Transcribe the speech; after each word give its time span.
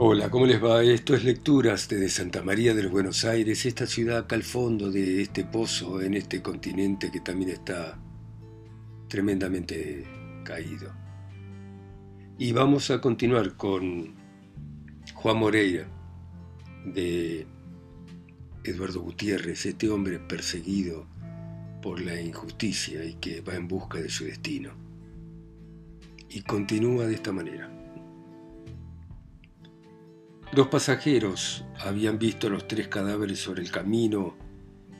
Hola, 0.00 0.30
¿cómo 0.30 0.46
les 0.46 0.62
va? 0.62 0.84
Esto 0.84 1.16
es 1.16 1.24
Lecturas 1.24 1.88
desde 1.88 2.08
Santa 2.08 2.44
María 2.44 2.72
de 2.72 2.84
los 2.84 2.92
Buenos 2.92 3.24
Aires, 3.24 3.66
esta 3.66 3.84
ciudad 3.84 4.18
acá 4.18 4.36
al 4.36 4.44
fondo 4.44 4.92
de 4.92 5.22
este 5.22 5.44
pozo, 5.44 6.00
en 6.00 6.14
este 6.14 6.40
continente 6.40 7.10
que 7.10 7.18
también 7.18 7.50
está 7.50 7.98
tremendamente 9.08 10.06
caído. 10.44 10.92
Y 12.38 12.52
vamos 12.52 12.92
a 12.92 13.00
continuar 13.00 13.56
con 13.56 14.14
Juan 15.14 15.36
Moreira, 15.36 15.88
de 16.84 17.44
Eduardo 18.62 19.00
Gutiérrez, 19.00 19.66
este 19.66 19.90
hombre 19.90 20.20
perseguido 20.20 21.08
por 21.82 22.00
la 22.00 22.20
injusticia 22.20 23.04
y 23.04 23.14
que 23.14 23.40
va 23.40 23.56
en 23.56 23.66
busca 23.66 23.98
de 23.98 24.10
su 24.10 24.26
destino. 24.26 24.70
Y 26.30 26.42
continúa 26.42 27.04
de 27.06 27.14
esta 27.14 27.32
manera. 27.32 27.77
Dos 30.54 30.68
pasajeros 30.68 31.64
habían 31.78 32.18
visto 32.18 32.48
los 32.48 32.66
tres 32.66 32.88
cadáveres 32.88 33.38
sobre 33.38 33.62
el 33.62 33.70
camino 33.70 34.34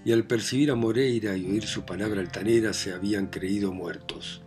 y 0.05 0.13
al 0.13 0.27
percibir 0.27 0.71
a 0.71 0.75
Moreira 0.75 1.37
y 1.37 1.47
oír 1.47 1.65
su 1.65 1.87
palabra 1.87 2.21
altanera 2.21 2.75
se 2.75 2.93
habían 2.93 3.29
creído 3.29 3.73
muertos. 3.73 4.43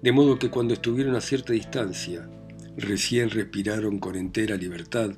De 0.00 0.12
modo 0.12 0.38
que 0.38 0.48
cuando 0.48 0.74
estuvieron 0.74 1.16
a 1.16 1.20
cierta 1.20 1.52
distancia, 1.52 2.28
recién 2.76 3.30
respiraron 3.30 3.98
con 3.98 4.14
entera 4.14 4.56
libertad, 4.56 5.10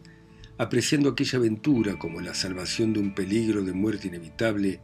apreciando 0.57 1.11
aquella 1.11 1.39
aventura 1.39 1.99
como 1.99 2.23
la 2.23 2.33
salvación 2.33 2.95
de 2.95 3.01
un 3.01 3.15
peligro 3.15 3.63
de 3.63 3.75
muerte 3.75 4.09
inevitable 4.09 4.81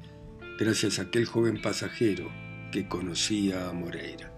gracias 0.59 0.99
a 0.99 1.03
aquel 1.03 1.25
joven 1.25 1.63
pasajero 1.63 2.31
que 2.73 2.89
conocía 2.89 3.71
a 3.71 3.73
Moreira. 3.73 4.33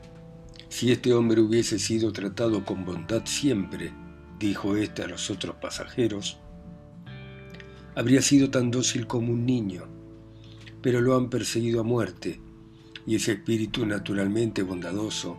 Si 0.68 0.92
este 0.92 1.12
hombre 1.12 1.40
hubiese 1.40 1.80
sido 1.80 2.12
tratado 2.12 2.64
con 2.64 2.84
bondad 2.84 3.22
siempre, 3.26 3.92
dijo 4.44 4.76
éste 4.76 5.02
a 5.02 5.08
los 5.08 5.30
otros 5.30 5.56
pasajeros, 5.56 6.38
habría 7.94 8.20
sido 8.20 8.50
tan 8.50 8.70
dócil 8.70 9.06
como 9.06 9.32
un 9.32 9.46
niño, 9.46 9.84
pero 10.82 11.00
lo 11.00 11.16
han 11.16 11.30
perseguido 11.30 11.80
a 11.80 11.84
muerte, 11.84 12.40
y 13.06 13.16
ese 13.16 13.32
espíritu 13.32 13.86
naturalmente 13.86 14.62
bondadoso, 14.62 15.38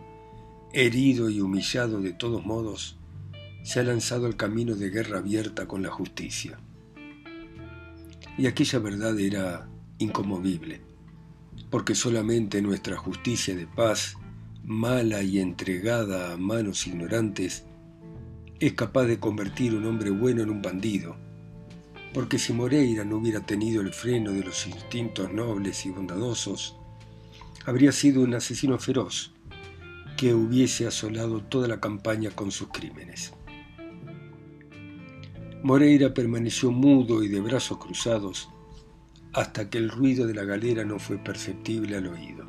herido 0.72 1.30
y 1.30 1.40
humillado 1.40 2.00
de 2.00 2.12
todos 2.12 2.44
modos, 2.44 2.98
se 3.62 3.78
ha 3.80 3.84
lanzado 3.84 4.26
al 4.26 4.36
camino 4.36 4.74
de 4.74 4.90
guerra 4.90 5.18
abierta 5.18 5.66
con 5.68 5.82
la 5.82 5.90
justicia. 5.90 6.58
Y 8.36 8.46
aquella 8.46 8.80
verdad 8.80 9.18
era 9.20 9.68
incomovible, 9.98 10.80
porque 11.70 11.94
solamente 11.94 12.60
nuestra 12.60 12.96
justicia 12.96 13.54
de 13.54 13.66
paz, 13.66 14.16
mala 14.64 15.22
y 15.22 15.38
entregada 15.38 16.32
a 16.32 16.36
manos 16.36 16.86
ignorantes, 16.86 17.64
es 18.58 18.72
capaz 18.72 19.04
de 19.04 19.20
convertir 19.20 19.74
un 19.74 19.84
hombre 19.86 20.10
bueno 20.10 20.42
en 20.42 20.50
un 20.50 20.62
bandido, 20.62 21.16
porque 22.14 22.38
si 22.38 22.54
Moreira 22.54 23.04
no 23.04 23.18
hubiera 23.18 23.44
tenido 23.44 23.82
el 23.82 23.92
freno 23.92 24.32
de 24.32 24.44
los 24.44 24.66
instintos 24.66 25.30
nobles 25.32 25.84
y 25.84 25.90
bondadosos, 25.90 26.76
habría 27.66 27.92
sido 27.92 28.22
un 28.22 28.34
asesino 28.34 28.78
feroz 28.78 29.32
que 30.16 30.32
hubiese 30.32 30.86
asolado 30.86 31.42
toda 31.42 31.68
la 31.68 31.80
campaña 31.80 32.30
con 32.30 32.50
sus 32.50 32.68
crímenes. 32.68 33.34
Moreira 35.62 36.14
permaneció 36.14 36.70
mudo 36.70 37.22
y 37.22 37.28
de 37.28 37.40
brazos 37.40 37.76
cruzados 37.76 38.48
hasta 39.34 39.68
que 39.68 39.76
el 39.76 39.90
ruido 39.90 40.26
de 40.26 40.32
la 40.32 40.44
galera 40.44 40.84
no 40.84 40.98
fue 40.98 41.18
perceptible 41.18 41.96
al 41.96 42.06
oído. 42.06 42.46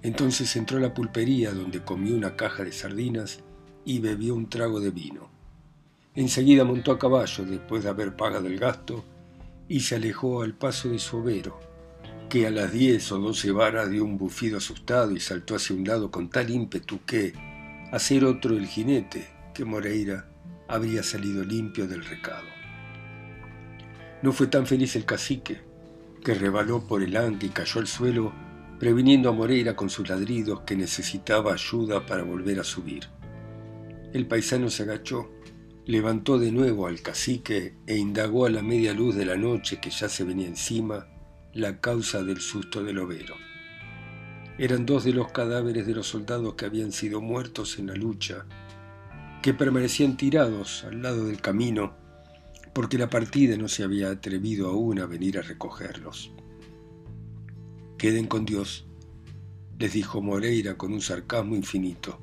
Entonces 0.00 0.56
entró 0.56 0.78
a 0.78 0.80
la 0.80 0.94
pulpería 0.94 1.52
donde 1.52 1.84
comió 1.84 2.14
una 2.14 2.36
caja 2.36 2.64
de 2.64 2.72
sardinas 2.72 3.42
y 3.88 4.00
bebió 4.00 4.34
un 4.34 4.50
trago 4.50 4.80
de 4.80 4.90
vino. 4.90 5.30
Enseguida 6.14 6.62
montó 6.62 6.92
a 6.92 6.98
caballo 6.98 7.46
después 7.46 7.82
de 7.82 7.88
haber 7.88 8.16
pagado 8.16 8.46
el 8.46 8.58
gasto 8.58 9.02
y 9.66 9.80
se 9.80 9.94
alejó 9.94 10.42
al 10.42 10.52
paso 10.52 10.90
de 10.90 10.98
su 10.98 11.16
overo, 11.16 11.58
que 12.28 12.46
a 12.46 12.50
las 12.50 12.70
diez 12.70 13.10
o 13.12 13.18
doce 13.18 13.50
varas 13.50 13.90
dio 13.90 14.04
un 14.04 14.18
bufido 14.18 14.58
asustado 14.58 15.12
y 15.12 15.20
saltó 15.20 15.56
hacia 15.56 15.74
un 15.74 15.84
lado 15.84 16.10
con 16.10 16.28
tal 16.28 16.50
ímpetu 16.50 17.00
que, 17.06 17.32
a 17.90 17.98
ser 17.98 18.26
otro 18.26 18.58
el 18.58 18.66
jinete, 18.66 19.26
que 19.54 19.64
Moreira 19.64 20.28
habría 20.68 21.02
salido 21.02 21.42
limpio 21.42 21.88
del 21.88 22.04
recado. 22.04 22.44
No 24.20 24.32
fue 24.32 24.48
tan 24.48 24.66
feliz 24.66 24.96
el 24.96 25.06
cacique, 25.06 25.62
que 26.22 26.34
rebaló 26.34 26.86
por 26.86 27.02
el 27.02 27.16
ancla 27.16 27.48
y 27.48 27.52
cayó 27.52 27.80
al 27.80 27.86
suelo, 27.86 28.34
previniendo 28.78 29.30
a 29.30 29.32
Moreira 29.32 29.74
con 29.74 29.88
sus 29.88 30.06
ladridos 30.10 30.60
que 30.66 30.76
necesitaba 30.76 31.54
ayuda 31.54 32.04
para 32.04 32.22
volver 32.22 32.60
a 32.60 32.64
subir. 32.64 33.08
El 34.12 34.26
paisano 34.26 34.70
se 34.70 34.84
agachó, 34.84 35.30
levantó 35.84 36.38
de 36.38 36.52
nuevo 36.52 36.86
al 36.86 37.02
cacique 37.02 37.74
e 37.86 37.96
indagó 37.96 38.46
a 38.46 38.50
la 38.50 38.62
media 38.62 38.94
luz 38.94 39.14
de 39.14 39.24
la 39.24 39.36
noche 39.36 39.80
que 39.80 39.90
ya 39.90 40.08
se 40.08 40.24
venía 40.24 40.46
encima 40.46 41.06
la 41.52 41.80
causa 41.80 42.22
del 42.22 42.40
susto 42.40 42.82
del 42.82 42.98
overo. 42.98 43.34
Eran 44.58 44.86
dos 44.86 45.04
de 45.04 45.12
los 45.12 45.30
cadáveres 45.32 45.86
de 45.86 45.94
los 45.94 46.06
soldados 46.08 46.54
que 46.54 46.64
habían 46.64 46.92
sido 46.92 47.20
muertos 47.20 47.78
en 47.78 47.86
la 47.86 47.94
lucha, 47.94 48.46
que 49.42 49.54
permanecían 49.54 50.16
tirados 50.16 50.84
al 50.84 51.02
lado 51.02 51.26
del 51.26 51.40
camino 51.40 52.08
porque 52.78 52.96
la 52.96 53.10
partida 53.10 53.56
no 53.56 53.66
se 53.66 53.82
había 53.82 54.08
atrevido 54.08 54.68
aún 54.68 55.00
a 55.00 55.06
venir 55.06 55.36
a 55.36 55.42
recogerlos. 55.42 56.30
Queden 57.96 58.28
con 58.28 58.44
Dios, 58.44 58.86
les 59.80 59.94
dijo 59.94 60.22
Moreira 60.22 60.76
con 60.76 60.92
un 60.92 61.00
sarcasmo 61.00 61.56
infinito. 61.56 62.20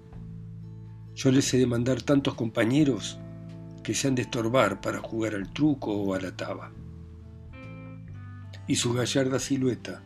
Yo 1.15 1.31
les 1.31 1.53
he 1.53 1.57
de 1.57 1.65
mandar 1.65 2.01
tantos 2.01 2.33
compañeros 2.33 3.17
que 3.83 3.93
se 3.93 4.07
han 4.07 4.15
de 4.15 4.23
estorbar 4.23 4.81
para 4.81 4.99
jugar 4.99 5.33
al 5.33 5.53
truco 5.53 5.93
o 5.93 6.13
a 6.13 6.19
la 6.19 6.35
taba. 6.35 6.71
Y 8.67 8.75
su 8.75 8.93
gallarda 8.93 9.39
silueta 9.39 10.03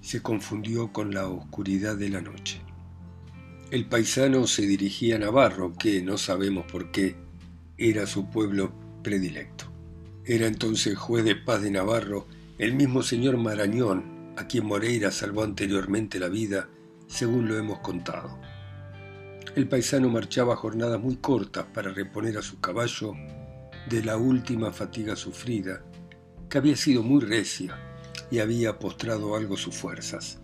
se 0.00 0.22
confundió 0.22 0.92
con 0.92 1.14
la 1.14 1.28
oscuridad 1.28 1.96
de 1.96 2.08
la 2.08 2.20
noche. 2.20 2.60
El 3.70 3.86
paisano 3.86 4.46
se 4.46 4.66
dirigía 4.66 5.16
a 5.16 5.18
Navarro, 5.18 5.72
que, 5.72 6.02
no 6.02 6.18
sabemos 6.18 6.64
por 6.70 6.90
qué, 6.90 7.16
era 7.78 8.06
su 8.06 8.28
pueblo 8.28 8.72
predilecto. 9.02 9.66
Era 10.24 10.46
entonces 10.46 10.96
juez 10.96 11.24
de 11.24 11.36
paz 11.36 11.62
de 11.62 11.70
Navarro 11.70 12.26
el 12.58 12.74
mismo 12.74 13.02
señor 13.02 13.36
Marañón, 13.36 14.32
a 14.36 14.46
quien 14.46 14.66
Moreira 14.66 15.10
salvó 15.10 15.44
anteriormente 15.44 16.18
la 16.18 16.28
vida, 16.28 16.68
según 17.06 17.48
lo 17.48 17.56
hemos 17.56 17.78
contado. 17.80 18.38
El 19.54 19.68
paisano 19.68 20.08
marchaba 20.08 20.56
jornadas 20.56 21.00
muy 21.00 21.16
cortas 21.16 21.66
para 21.72 21.92
reponer 21.92 22.38
a 22.38 22.42
su 22.42 22.60
caballo 22.60 23.14
de 23.88 24.02
la 24.02 24.16
última 24.16 24.72
fatiga 24.72 25.14
sufrida, 25.14 25.82
que 26.48 26.58
había 26.58 26.76
sido 26.76 27.04
muy 27.04 27.20
recia 27.20 27.78
y 28.30 28.40
había 28.40 28.78
postrado 28.80 29.36
algo 29.36 29.56
sus 29.56 29.76
fuerzas. 29.76 30.40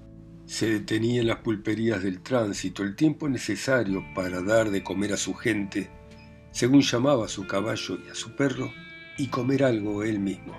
Se 0.46 0.70
detenía 0.70 1.22
en 1.22 1.26
las 1.26 1.38
pulperías 1.38 2.04
del 2.04 2.22
tránsito 2.22 2.84
el 2.84 2.94
tiempo 2.94 3.28
necesario 3.28 4.04
para 4.14 4.42
dar 4.42 4.70
de 4.70 4.84
comer 4.84 5.12
a 5.12 5.16
su 5.16 5.34
gente, 5.34 5.90
según 6.52 6.82
llamaba 6.82 7.24
a 7.24 7.28
su 7.28 7.46
caballo 7.46 7.98
y 8.06 8.10
a 8.10 8.14
su 8.14 8.36
perro, 8.36 8.72
y 9.18 9.26
comer 9.26 9.64
algo 9.64 10.04
él 10.04 10.20
mismo. 10.20 10.54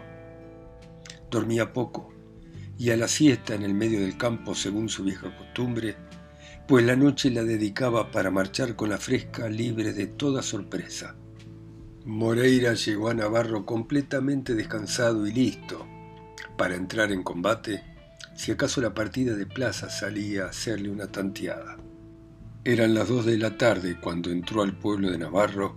Dormía 1.29 1.72
poco, 1.72 2.13
y 2.78 2.90
a 2.90 2.97
la 2.97 3.08
siesta 3.08 3.56
en 3.56 3.63
el 3.63 3.73
medio 3.73 4.02
del 4.02 4.18
campo, 4.18 4.56
según 4.56 4.90
su 4.90 5.03
vieja 5.03 5.35
costumbre, 5.38 5.96
pues 6.71 6.85
la 6.85 6.95
noche 6.95 7.29
la 7.31 7.43
dedicaba 7.43 8.11
para 8.11 8.31
marchar 8.31 8.77
con 8.77 8.91
la 8.91 8.97
fresca 8.97 9.49
libre 9.49 9.91
de 9.91 10.07
toda 10.07 10.41
sorpresa. 10.41 11.17
Moreira 12.05 12.75
llegó 12.75 13.09
a 13.09 13.13
Navarro 13.13 13.65
completamente 13.65 14.55
descansado 14.55 15.27
y 15.27 15.33
listo 15.33 15.85
para 16.57 16.75
entrar 16.75 17.11
en 17.11 17.23
combate 17.23 17.83
si 18.37 18.53
acaso 18.53 18.79
la 18.79 18.93
partida 18.93 19.35
de 19.35 19.45
plaza 19.45 19.89
salía 19.89 20.45
a 20.45 20.47
hacerle 20.51 20.89
una 20.89 21.07
tanteada. 21.07 21.75
Eran 22.63 22.93
las 22.93 23.09
dos 23.09 23.25
de 23.25 23.37
la 23.37 23.57
tarde 23.57 23.99
cuando 23.99 24.31
entró 24.31 24.61
al 24.61 24.78
pueblo 24.78 25.11
de 25.11 25.17
Navarro, 25.17 25.75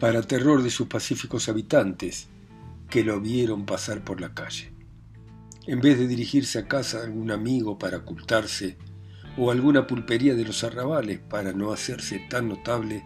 para 0.00 0.22
terror 0.22 0.62
de 0.62 0.70
sus 0.70 0.88
pacíficos 0.88 1.50
habitantes, 1.50 2.28
que 2.88 3.04
lo 3.04 3.20
vieron 3.20 3.66
pasar 3.66 4.02
por 4.02 4.18
la 4.22 4.32
calle. 4.32 4.72
En 5.66 5.82
vez 5.82 5.98
de 5.98 6.06
dirigirse 6.06 6.58
a 6.58 6.68
casa 6.68 7.00
de 7.00 7.08
algún 7.08 7.30
amigo 7.30 7.78
para 7.78 7.98
ocultarse, 7.98 8.78
o 9.36 9.50
alguna 9.50 9.86
pulpería 9.86 10.34
de 10.34 10.44
los 10.44 10.62
arrabales 10.64 11.20
para 11.20 11.52
no 11.52 11.72
hacerse 11.72 12.26
tan 12.28 12.48
notable, 12.48 13.04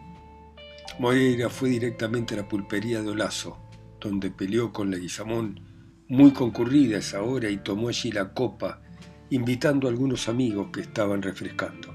Moreira 0.99 1.51
fue 1.51 1.69
directamente 1.69 2.35
a 2.35 2.39
la 2.39 2.49
pulpería 2.49 3.03
de 3.03 3.11
Olazo, 3.11 3.59
donde 4.01 4.31
peleó 4.31 4.73
con 4.73 4.91
la 4.91 4.99
muy 6.09 6.33
concurrida 6.33 6.99
esa 6.99 7.23
hora, 7.23 7.51
y 7.51 7.59
tomó 7.59 7.89
allí 7.89 8.13
la 8.13 8.33
copa, 8.33 8.81
invitando 9.31 9.87
a 9.87 9.91
algunos 9.91 10.29
amigos 10.29 10.69
que 10.73 10.81
estaban 10.81 11.21
refrescando. 11.21 11.95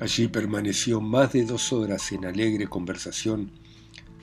Allí 0.00 0.28
permaneció 0.28 1.00
más 1.00 1.32
de 1.32 1.44
dos 1.44 1.72
horas 1.72 2.12
en 2.12 2.24
alegre 2.24 2.66
conversación, 2.66 3.52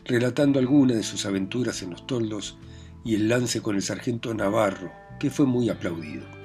relatando 0.06 0.60
algunas 0.60 0.98
de 0.98 1.04
sus 1.04 1.26
aventuras 1.26 1.82
en 1.84 1.92
los 1.92 2.08
toldos 2.08 2.58
y 3.04 3.16
el 3.16 3.30
lance 3.30 3.62
con 3.62 3.76
el 3.76 3.82
sargento 3.82 4.34
Navarro, 4.34 4.92
que 5.20 5.30
fue 5.30 5.46
muy 5.46 5.70
aplaudido. 5.70 6.41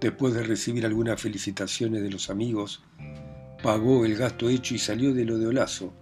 Después 0.00 0.32
de 0.32 0.42
recibir 0.42 0.86
algunas 0.86 1.20
felicitaciones 1.20 2.02
de 2.02 2.10
los 2.10 2.30
amigos, 2.30 2.82
pagó 3.62 4.06
el 4.06 4.16
gasto 4.16 4.48
hecho 4.48 4.74
y 4.74 4.78
salió 4.78 5.12
de 5.12 5.26
lo 5.26 5.36
de 5.36 5.48
Olazo, 5.48 5.92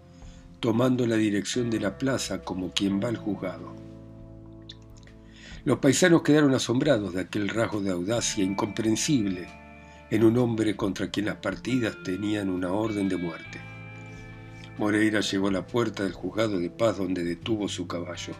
tomando 0.60 1.04
la 1.04 1.16
dirección 1.16 1.68
de 1.68 1.80
la 1.80 1.98
plaza 1.98 2.42
como 2.42 2.72
quien 2.72 3.00
va 3.02 3.08
al 3.08 3.16
juzgado. 3.16 3.74
Los 5.64 5.80
paisanos 5.80 6.22
quedaron 6.22 6.54
asombrados 6.54 7.12
de 7.12 7.22
aquel 7.22 7.48
rasgo 7.48 7.80
de 7.80 7.90
audacia 7.90 8.44
incomprensible 8.44 9.48
en 10.10 10.24
un 10.24 10.38
hombre 10.38 10.76
contra 10.76 11.10
quien 11.10 11.26
las 11.26 11.36
partidas 11.36 11.96
tenían 12.04 12.48
una 12.48 12.72
orden 12.72 13.08
de 13.08 13.16
muerte. 13.16 13.60
Moreira 14.78 15.20
llegó 15.20 15.48
a 15.48 15.52
la 15.52 15.66
puerta 15.66 16.04
del 16.04 16.12
juzgado 16.12 16.60
de 16.60 16.70
paz 16.70 16.98
donde 16.98 17.24
detuvo 17.24 17.68
su 17.68 17.88
caballo. 17.88 18.32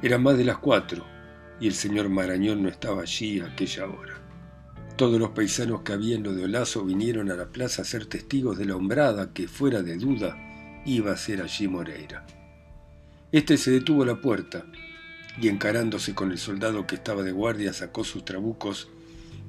Era 0.00 0.16
más 0.16 0.38
de 0.38 0.44
las 0.44 0.58
cuatro 0.58 1.04
y 1.58 1.66
el 1.66 1.74
señor 1.74 2.08
Marañón 2.08 2.62
no 2.62 2.68
estaba 2.68 3.02
allí 3.02 3.40
a 3.40 3.46
aquella 3.46 3.86
hora. 3.86 4.19
Todos 5.00 5.18
los 5.18 5.30
paisanos 5.30 5.80
que 5.80 5.94
había 5.94 6.16
en 6.16 6.24
lo 6.24 6.34
de 6.34 6.44
Olazo 6.44 6.84
vinieron 6.84 7.30
a 7.30 7.34
la 7.34 7.46
plaza 7.46 7.80
a 7.80 7.86
ser 7.86 8.04
testigos 8.04 8.58
de 8.58 8.66
la 8.66 8.76
hombrada 8.76 9.32
que, 9.32 9.48
fuera 9.48 9.82
de 9.82 9.96
duda, 9.96 10.36
iba 10.84 11.10
a 11.10 11.16
ser 11.16 11.40
allí 11.40 11.68
Moreira. 11.68 12.26
Este 13.32 13.56
se 13.56 13.70
detuvo 13.70 14.02
a 14.02 14.06
la 14.06 14.20
puerta 14.20 14.66
y 15.40 15.48
encarándose 15.48 16.14
con 16.14 16.32
el 16.32 16.36
soldado 16.36 16.86
que 16.86 16.96
estaba 16.96 17.22
de 17.22 17.32
guardia 17.32 17.72
sacó 17.72 18.04
sus 18.04 18.26
trabucos 18.26 18.90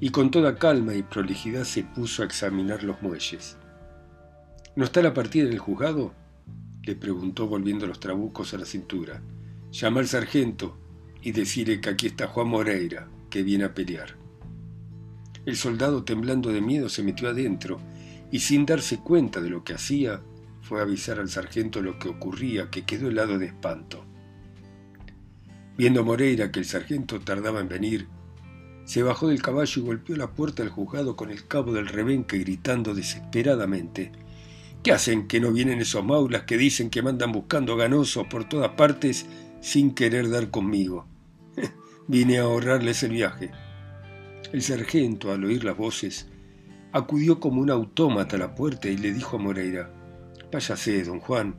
y 0.00 0.08
con 0.08 0.30
toda 0.30 0.56
calma 0.56 0.94
y 0.94 1.02
prolijidad 1.02 1.64
se 1.64 1.84
puso 1.84 2.22
a 2.22 2.24
examinar 2.24 2.82
los 2.82 3.02
muelles. 3.02 3.58
¿No 4.74 4.86
está 4.86 5.02
la 5.02 5.12
partida 5.12 5.44
en 5.44 5.52
el 5.52 5.58
juzgado? 5.58 6.14
le 6.82 6.96
preguntó 6.96 7.46
volviendo 7.46 7.86
los 7.86 8.00
trabucos 8.00 8.54
a 8.54 8.56
la 8.56 8.64
cintura. 8.64 9.20
Llama 9.70 10.00
al 10.00 10.08
sargento 10.08 10.78
y 11.20 11.32
decirle 11.32 11.82
que 11.82 11.90
aquí 11.90 12.06
está 12.06 12.26
Juan 12.26 12.48
Moreira, 12.48 13.06
que 13.28 13.42
viene 13.42 13.64
a 13.64 13.74
pelear. 13.74 14.21
El 15.44 15.56
soldado, 15.56 16.04
temblando 16.04 16.50
de 16.50 16.60
miedo, 16.60 16.88
se 16.88 17.02
metió 17.02 17.28
adentro 17.28 17.80
y 18.30 18.40
sin 18.40 18.64
darse 18.64 18.98
cuenta 18.98 19.40
de 19.40 19.50
lo 19.50 19.64
que 19.64 19.74
hacía, 19.74 20.22
fue 20.62 20.78
a 20.78 20.84
avisar 20.84 21.18
al 21.18 21.28
sargento 21.28 21.82
lo 21.82 21.98
que 21.98 22.08
ocurría, 22.08 22.70
que 22.70 22.84
quedó 22.84 23.08
helado 23.08 23.38
de 23.38 23.46
espanto. 23.46 24.04
Viendo 25.76 26.04
Moreira 26.04 26.52
que 26.52 26.60
el 26.60 26.64
sargento 26.64 27.20
tardaba 27.20 27.60
en 27.60 27.68
venir, 27.68 28.06
se 28.84 29.02
bajó 29.02 29.28
del 29.28 29.42
caballo 29.42 29.80
y 29.80 29.84
golpeó 29.84 30.16
la 30.16 30.32
puerta 30.32 30.62
del 30.62 30.70
juzgado 30.70 31.16
con 31.16 31.30
el 31.30 31.46
cabo 31.46 31.72
del 31.72 31.88
rebenque 31.88 32.38
gritando 32.38 32.94
desesperadamente. 32.94 34.12
¿Qué 34.82 34.92
hacen 34.92 35.28
que 35.28 35.40
no 35.40 35.52
vienen 35.52 35.80
esos 35.80 36.04
maulas 36.04 36.42
que 36.42 36.56
dicen 36.56 36.90
que 36.90 37.02
mandan 37.02 37.32
buscando 37.32 37.76
ganosos 37.76 38.26
por 38.26 38.48
todas 38.48 38.70
partes 38.72 39.26
sin 39.60 39.94
querer 39.94 40.28
dar 40.28 40.50
conmigo? 40.50 41.06
Vine 42.08 42.38
a 42.38 42.42
ahorrarles 42.42 43.02
el 43.02 43.12
viaje. 43.12 43.50
El 44.52 44.60
sargento, 44.60 45.32
al 45.32 45.44
oír 45.44 45.64
las 45.64 45.76
voces, 45.78 46.28
acudió 46.92 47.40
como 47.40 47.62
un 47.62 47.70
autómata 47.70 48.36
a 48.36 48.38
la 48.38 48.54
puerta 48.54 48.90
y 48.90 48.98
le 48.98 49.12
dijo 49.12 49.36
a 49.36 49.38
Moreira, 49.40 49.90
Váyase, 50.52 51.04
don 51.04 51.20
Juan, 51.20 51.56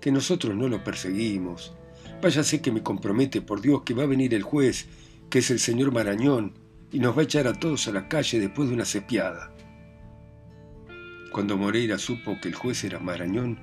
que 0.00 0.12
nosotros 0.12 0.54
no 0.54 0.68
lo 0.68 0.84
perseguimos. 0.84 1.74
Váyase 2.22 2.62
que 2.62 2.70
me 2.70 2.84
compromete 2.84 3.42
por 3.42 3.60
Dios 3.60 3.82
que 3.82 3.94
va 3.94 4.04
a 4.04 4.06
venir 4.06 4.32
el 4.32 4.44
juez, 4.44 4.86
que 5.28 5.40
es 5.40 5.50
el 5.50 5.58
señor 5.58 5.90
Marañón, 5.92 6.54
y 6.92 7.00
nos 7.00 7.16
va 7.16 7.22
a 7.22 7.24
echar 7.24 7.48
a 7.48 7.52
todos 7.52 7.88
a 7.88 7.92
la 7.92 8.08
calle 8.08 8.38
después 8.38 8.68
de 8.68 8.76
una 8.76 8.84
cepiada. 8.84 9.52
Cuando 11.32 11.56
Moreira 11.56 11.98
supo 11.98 12.38
que 12.40 12.48
el 12.48 12.54
juez 12.54 12.84
era 12.84 13.00
Marañón, 13.00 13.58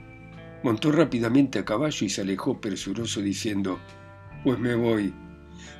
montó 0.61 0.91
rápidamente 0.91 1.57
a 1.57 1.65
caballo 1.65 2.05
y 2.05 2.09
se 2.09 2.19
alejó 2.19 2.59
presuroso 2.59 3.21
diciendo, 3.21 3.79
Pues 4.43 4.59
me 4.59 4.75
voy, 4.75 5.13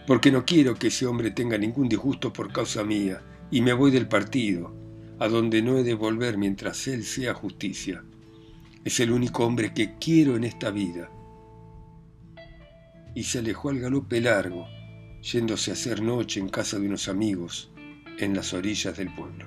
porque 0.06 0.32
no 0.32 0.46
quiero 0.46 0.76
que 0.76 0.88
ese 0.88 1.06
hombre 1.06 1.32
tenga 1.32 1.58
ningún 1.58 1.90
disgusto 1.90 2.34
por 2.34 2.52
causa 2.52 2.84
mía, 2.84 3.22
y 3.52 3.62
me 3.62 3.74
voy 3.74 3.92
del 3.92 4.08
partido, 4.08 4.74
a 5.20 5.28
donde 5.28 5.62
no 5.62 5.78
he 5.78 5.84
de 5.84 5.94
volver 5.94 6.38
mientras 6.38 6.88
él 6.88 7.04
sea 7.04 7.34
justicia. 7.34 8.04
Es 8.84 9.00
el 9.00 9.12
único 9.12 9.46
hombre 9.46 9.74
que 9.74 9.98
quiero 10.00 10.36
en 10.36 10.44
esta 10.44 10.72
vida. 10.72 11.10
Y 13.16 13.24
se 13.24 13.40
alejó 13.40 13.70
al 13.70 13.80
galope 13.80 14.20
largo, 14.20 14.68
yéndose 15.22 15.72
a 15.72 15.76
hacer 15.76 16.02
noche 16.02 16.40
en 16.40 16.50
casa 16.50 16.80
de 16.80 16.88
unos 16.88 17.08
amigos, 17.08 17.72
en 18.18 18.36
las 18.36 18.54
orillas 18.54 18.98
del 18.98 19.14
pueblo. 19.14 19.46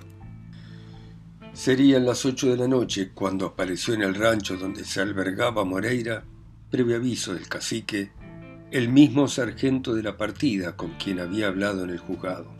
Serían 1.52 2.04
las 2.04 2.24
ocho 2.24 2.48
de 2.48 2.56
la 2.56 2.68
noche 2.68 3.10
cuando 3.14 3.46
apareció 3.46 3.94
en 3.94 4.02
el 4.02 4.14
rancho 4.14 4.56
donde 4.56 4.84
se 4.84 5.00
albergaba 5.00 5.64
Moreira, 5.64 6.22
previo 6.70 6.96
aviso 6.96 7.34
del 7.34 7.48
cacique, 7.48 8.10
el 8.72 8.88
mismo 8.88 9.28
sargento 9.28 9.94
de 9.94 10.02
la 10.02 10.16
partida 10.16 10.76
con 10.76 10.94
quien 10.94 11.20
había 11.20 11.46
hablado 11.46 11.84
en 11.84 11.90
el 11.90 11.98
juzgado. 11.98 12.52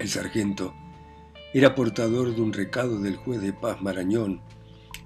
El 0.00 0.08
sargento 0.08 0.74
era 1.54 1.76
portador 1.76 2.34
de 2.34 2.40
un 2.40 2.52
recado 2.52 2.98
del 2.98 3.14
juez 3.14 3.40
de 3.40 3.52
paz 3.52 3.80
Marañón, 3.80 4.40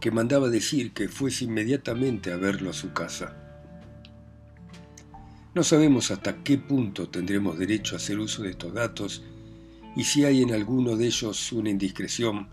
que 0.00 0.10
mandaba 0.10 0.48
decir 0.48 0.92
que 0.94 1.08
fuese 1.08 1.44
inmediatamente 1.44 2.32
a 2.32 2.36
verlo 2.36 2.70
a 2.70 2.72
su 2.72 2.94
casa. 2.94 3.36
No 5.54 5.62
sabemos 5.62 6.10
hasta 6.10 6.42
qué 6.42 6.56
punto 6.56 7.10
tendremos 7.10 7.58
derecho 7.58 7.96
a 7.96 7.98
hacer 7.98 8.18
uso 8.18 8.44
de 8.44 8.50
estos 8.50 8.72
datos 8.72 9.24
y 9.94 10.04
si 10.04 10.24
hay 10.24 10.42
en 10.42 10.54
alguno 10.54 10.96
de 10.96 11.06
ellos 11.06 11.52
una 11.52 11.68
indiscreción, 11.68 12.48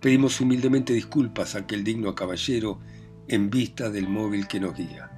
pedimos 0.00 0.40
humildemente 0.40 0.92
disculpas 0.92 1.54
a 1.54 1.60
aquel 1.60 1.82
digno 1.82 2.14
caballero 2.14 2.78
en 3.26 3.50
vista 3.50 3.90
del 3.90 4.08
móvil 4.08 4.46
que 4.46 4.60
nos 4.60 4.76
guía. 4.76 5.09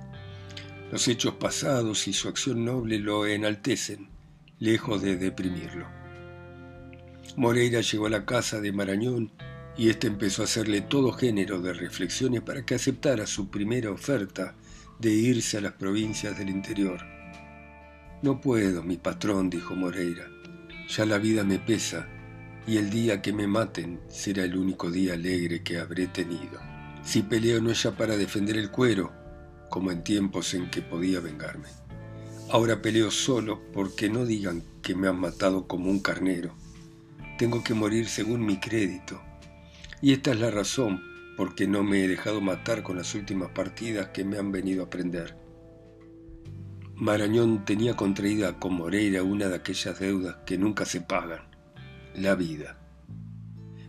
Los 0.93 1.09
hechos 1.09 1.37
pasados 1.37 2.07
y 2.07 2.13
su 2.13 2.29
acción 2.29 2.67
noble 2.67 2.99
lo 2.99 3.27
enaltecen, 3.27 4.11
lejos 4.59 5.01
de 5.01 5.17
deprimirlo. 5.17 5.87
Moreira 7.35 7.81
llegó 7.81 8.09
a 8.09 8.11
la 8.11 8.27
casa 8.27 8.61
de 8.61 8.73
Marañón 8.73 9.33
y 9.75 9.89
éste 9.89 10.07
empezó 10.07 10.43
a 10.43 10.45
hacerle 10.45 10.83
todo 10.83 11.13
género 11.13 11.63
de 11.63 11.73
reflexiones 11.73 12.43
para 12.43 12.67
que 12.67 12.75
aceptara 12.75 13.27
su 13.27 13.49
primera 13.49 13.91
oferta 13.91 14.55
de 14.99 15.11
irse 15.11 15.57
a 15.57 15.63
las 15.63 15.73
provincias 15.73 16.37
del 16.39 16.51
interior. 16.51 17.01
No 18.21 18.39
puedo, 18.39 18.83
mi 18.83 18.99
patrón, 18.99 19.49
dijo 19.49 19.75
Moreira. 19.75 20.27
Ya 20.95 21.07
la 21.07 21.17
vida 21.17 21.43
me 21.43 21.59
pesa 21.59 22.07
y 22.67 22.77
el 22.77 22.91
día 22.91 23.23
que 23.23 23.33
me 23.33 23.47
maten 23.47 23.99
será 24.09 24.45
el 24.45 24.59
único 24.59 24.91
día 24.91 25.15
alegre 25.15 25.63
que 25.63 25.79
habré 25.79 26.09
tenido. 26.09 26.61
Si 27.03 27.23
peleo 27.23 27.63
no 27.63 27.71
es 27.71 27.83
ya 27.83 27.93
para 27.93 28.19
defender 28.19 28.59
el 28.59 28.71
cuero, 28.71 29.22
como 29.73 29.91
en 29.91 30.05
tiempos 30.05 30.53
en 30.53 30.71
que 30.71 30.83
podía 30.83 31.21
vengarme. 31.21 31.69
Ahora 32.51 32.83
peleo 32.83 33.11
solo 33.11 33.63
porque 33.73 34.11
no 34.11 34.27
digan 34.27 34.63
que 34.83 34.95
me 34.95 35.09
han 35.09 35.19
matado 35.19 35.67
como 35.67 35.91
un 35.91 36.01
carnero. 36.01 36.55
Tengo 37.39 37.65
que 37.65 37.73
morir 37.73 38.07
según 38.07 38.45
mi 38.45 38.61
crédito. 38.61 39.23
Y 40.03 40.13
esta 40.13 40.33
es 40.33 40.41
la 40.41 40.51
razón 40.51 41.01
por 41.39 41.55
que 41.55 41.67
no 41.67 41.83
me 41.83 42.05
he 42.05 42.09
dejado 42.09 42.43
matar 42.43 42.83
con 42.83 42.99
las 42.99 43.15
últimas 43.15 43.49
partidas 43.53 44.09
que 44.09 44.25
me 44.25 44.37
han 44.37 44.53
venido 44.53 44.85
a 44.85 44.91
prender. 44.91 45.39
Marañón 46.95 47.65
tenía 47.65 47.97
contraída 47.97 48.61
con 48.61 48.75
Moreira 48.75 49.23
una 49.23 49.49
de 49.49 49.57
aquellas 49.57 49.99
deudas 49.99 50.37
que 50.45 50.59
nunca 50.59 50.85
se 50.85 51.01
pagan, 51.01 51.49
la 52.15 52.35
vida 52.35 52.82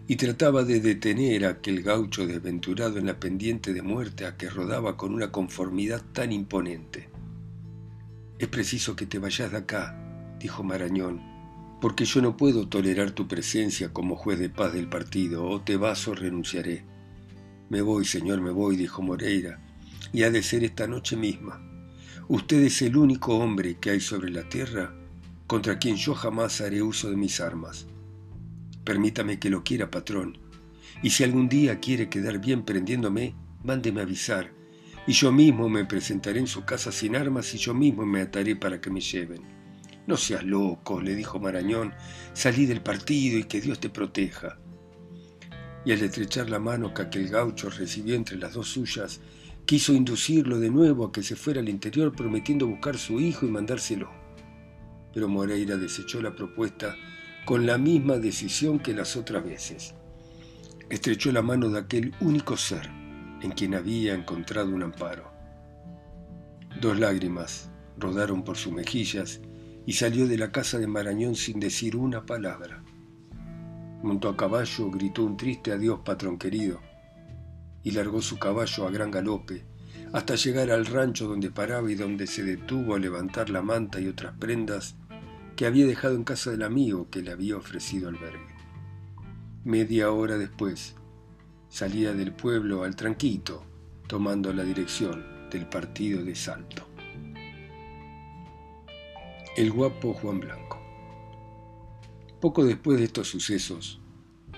y 0.07 0.17
trataba 0.17 0.63
de 0.63 0.81
detener 0.81 1.45
a 1.45 1.49
aquel 1.49 1.81
gaucho 1.81 2.27
desventurado 2.27 2.97
en 2.97 3.05
la 3.05 3.19
pendiente 3.19 3.73
de 3.73 3.81
muerte 3.81 4.25
a 4.25 4.35
que 4.35 4.49
rodaba 4.49 4.97
con 4.97 5.13
una 5.13 5.31
conformidad 5.31 6.01
tan 6.11 6.31
imponente. 6.31 7.09
Es 8.37 8.47
preciso 8.49 8.95
que 8.95 9.05
te 9.05 9.19
vayas 9.19 9.51
de 9.51 9.57
acá, 9.57 10.35
dijo 10.39 10.63
Marañón, 10.63 11.21
porque 11.79 12.03
yo 12.03 12.21
no 12.21 12.35
puedo 12.35 12.67
tolerar 12.67 13.11
tu 13.11 13.27
presencia 13.27 13.93
como 13.93 14.15
juez 14.15 14.39
de 14.39 14.49
paz 14.49 14.73
del 14.73 14.89
partido, 14.89 15.45
o 15.45 15.61
te 15.61 15.77
vas 15.77 16.07
o 16.07 16.15
renunciaré. 16.15 16.83
Me 17.69 17.81
voy, 17.81 18.03
señor, 18.03 18.41
me 18.41 18.51
voy, 18.51 18.75
dijo 18.75 19.01
Moreira, 19.01 19.59
y 20.11 20.23
ha 20.23 20.31
de 20.31 20.43
ser 20.43 20.65
esta 20.65 20.87
noche 20.87 21.15
misma. 21.15 21.61
Usted 22.27 22.61
es 22.63 22.81
el 22.81 22.97
único 22.97 23.37
hombre 23.37 23.77
que 23.79 23.91
hay 23.91 23.99
sobre 24.01 24.31
la 24.31 24.47
tierra 24.49 24.93
contra 25.47 25.77
quien 25.77 25.95
yo 25.95 26.13
jamás 26.13 26.61
haré 26.61 26.81
uso 26.81 27.09
de 27.09 27.15
mis 27.15 27.39
armas. 27.39 27.87
Permítame 28.83 29.39
que 29.39 29.49
lo 29.49 29.63
quiera, 29.63 29.89
patrón. 29.89 30.37
Y 31.01 31.09
si 31.11 31.23
algún 31.23 31.49
día 31.49 31.79
quiere 31.79 32.09
quedar 32.09 32.39
bien 32.39 32.63
prendiéndome, 32.63 33.35
mándeme 33.63 34.01
avisar. 34.01 34.51
Y 35.07 35.13
yo 35.13 35.31
mismo 35.31 35.69
me 35.69 35.85
presentaré 35.85 36.39
en 36.39 36.47
su 36.47 36.63
casa 36.65 36.91
sin 36.91 37.15
armas 37.15 37.53
y 37.53 37.57
yo 37.57 37.73
mismo 37.73 38.05
me 38.05 38.21
ataré 38.21 38.55
para 38.55 38.79
que 38.79 38.89
me 38.89 39.01
lleven. 39.01 39.41
No 40.05 40.17
seas 40.17 40.43
loco, 40.43 41.01
le 41.01 41.15
dijo 41.15 41.39
Marañón. 41.39 41.93
Salí 42.33 42.65
del 42.65 42.81
partido 42.81 43.37
y 43.37 43.45
que 43.45 43.61
Dios 43.61 43.79
te 43.79 43.89
proteja. 43.89 44.59
Y 45.85 45.91
al 45.91 46.01
estrechar 46.01 46.49
la 46.49 46.59
mano 46.59 46.93
que 46.93 47.01
aquel 47.01 47.29
gaucho 47.29 47.69
recibió 47.69 48.15
entre 48.15 48.37
las 48.37 48.53
dos 48.53 48.69
suyas, 48.69 49.21
quiso 49.65 49.93
inducirlo 49.93 50.59
de 50.59 50.69
nuevo 50.69 51.05
a 51.05 51.11
que 51.11 51.23
se 51.23 51.35
fuera 51.35 51.61
al 51.61 51.69
interior 51.69 52.13
prometiendo 52.13 52.67
buscar 52.67 52.97
su 52.97 53.19
hijo 53.19 53.45
y 53.45 53.49
mandárselo. 53.49 54.09
Pero 55.13 55.27
Moreira 55.27 55.77
desechó 55.77 56.21
la 56.21 56.35
propuesta 56.35 56.95
con 57.45 57.65
la 57.65 57.77
misma 57.77 58.17
decisión 58.17 58.79
que 58.79 58.93
las 58.93 59.15
otras 59.15 59.43
veces. 59.43 59.95
Estrechó 60.89 61.31
la 61.31 61.41
mano 61.41 61.69
de 61.69 61.79
aquel 61.79 62.13
único 62.21 62.55
ser 62.55 62.89
en 63.41 63.51
quien 63.51 63.75
había 63.75 64.13
encontrado 64.13 64.69
un 64.69 64.83
amparo. 64.83 65.31
Dos 66.79 66.97
lágrimas 66.97 67.69
rodaron 67.97 68.43
por 68.43 68.57
sus 68.57 68.71
mejillas 68.71 69.41
y 69.85 69.93
salió 69.93 70.27
de 70.27 70.37
la 70.37 70.51
casa 70.51 70.79
de 70.79 70.87
Marañón 70.87 71.35
sin 71.35 71.59
decir 71.59 71.95
una 71.95 72.25
palabra. 72.25 72.83
Montó 74.01 74.29
a 74.29 74.37
caballo, 74.37 74.89
gritó 74.89 75.23
un 75.23 75.37
triste 75.37 75.71
adiós, 75.71 75.99
patrón 76.05 76.37
querido, 76.37 76.79
y 77.83 77.91
largó 77.91 78.21
su 78.21 78.39
caballo 78.39 78.87
a 78.87 78.91
gran 78.91 79.11
galope, 79.11 79.65
hasta 80.13 80.35
llegar 80.35 80.71
al 80.71 80.85
rancho 80.85 81.27
donde 81.27 81.51
paraba 81.51 81.91
y 81.91 81.95
donde 81.95 82.27
se 82.27 82.43
detuvo 82.43 82.95
a 82.95 82.99
levantar 82.99 83.49
la 83.49 83.61
manta 83.61 83.99
y 83.99 84.07
otras 84.07 84.37
prendas 84.37 84.95
que 85.55 85.65
había 85.65 85.85
dejado 85.85 86.15
en 86.15 86.23
casa 86.23 86.51
del 86.51 86.63
amigo 86.63 87.09
que 87.09 87.21
le 87.21 87.31
había 87.31 87.57
ofrecido 87.57 88.09
albergue. 88.09 88.53
Media 89.63 90.11
hora 90.11 90.37
después, 90.37 90.95
salía 91.69 92.13
del 92.13 92.33
pueblo 92.33 92.83
al 92.83 92.95
tranquito, 92.95 93.63
tomando 94.07 94.53
la 94.53 94.63
dirección 94.63 95.49
del 95.49 95.67
partido 95.67 96.23
de 96.23 96.35
Salto. 96.35 96.87
El 99.55 99.71
guapo 99.71 100.13
Juan 100.13 100.39
Blanco. 100.39 100.81
Poco 102.41 102.65
después 102.65 102.97
de 102.97 103.05
estos 103.05 103.27
sucesos, 103.27 104.01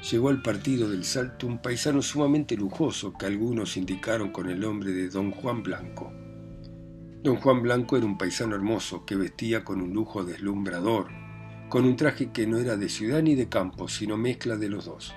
llegó 0.10 0.30
al 0.30 0.42
partido 0.42 0.90
del 0.90 1.04
Salto 1.04 1.48
un 1.48 1.62
paisano 1.62 2.02
sumamente 2.02 2.56
lujoso 2.56 3.14
que 3.14 3.26
algunos 3.26 3.78
indicaron 3.78 4.32
con 4.32 4.50
el 4.50 4.60
nombre 4.60 4.92
de 4.92 5.10
Don 5.10 5.32
Juan 5.32 5.64
Blanco. 5.64 6.12
Don 7.26 7.38
Juan 7.38 7.64
Blanco 7.64 7.98
era 7.98 8.06
un 8.06 8.20
paisano 8.20 8.54
hermoso 8.54 9.04
que 9.04 9.16
vestía 9.16 9.64
con 9.64 9.82
un 9.82 9.92
lujo 9.92 10.24
deslumbrador, 10.24 11.08
con 11.70 11.84
un 11.86 11.96
traje 11.96 12.32
que 12.32 12.46
no 12.46 12.60
era 12.60 12.78
de 12.78 12.88
ciudad 12.88 13.24
ni 13.24 13.34
de 13.34 13.50
campo, 13.50 13.88
sino 13.88 14.16
mezcla 14.16 14.58
de 14.58 14.70
los 14.70 14.86
dos. 14.86 15.12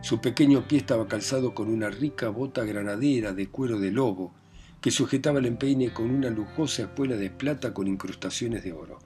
Su 0.00 0.22
pequeño 0.22 0.66
pie 0.66 0.78
estaba 0.78 1.06
calzado 1.06 1.54
con 1.54 1.68
una 1.68 1.90
rica 1.90 2.30
bota 2.30 2.64
granadera 2.64 3.34
de 3.34 3.48
cuero 3.50 3.78
de 3.78 3.90
lobo, 3.90 4.32
que 4.80 4.90
sujetaba 4.90 5.38
el 5.38 5.44
empeine 5.44 5.92
con 5.92 6.08
una 6.08 6.30
lujosa 6.30 6.84
espuela 6.84 7.14
de 7.14 7.28
plata 7.28 7.74
con 7.74 7.88
incrustaciones 7.88 8.64
de 8.64 8.72
oro. 8.72 9.00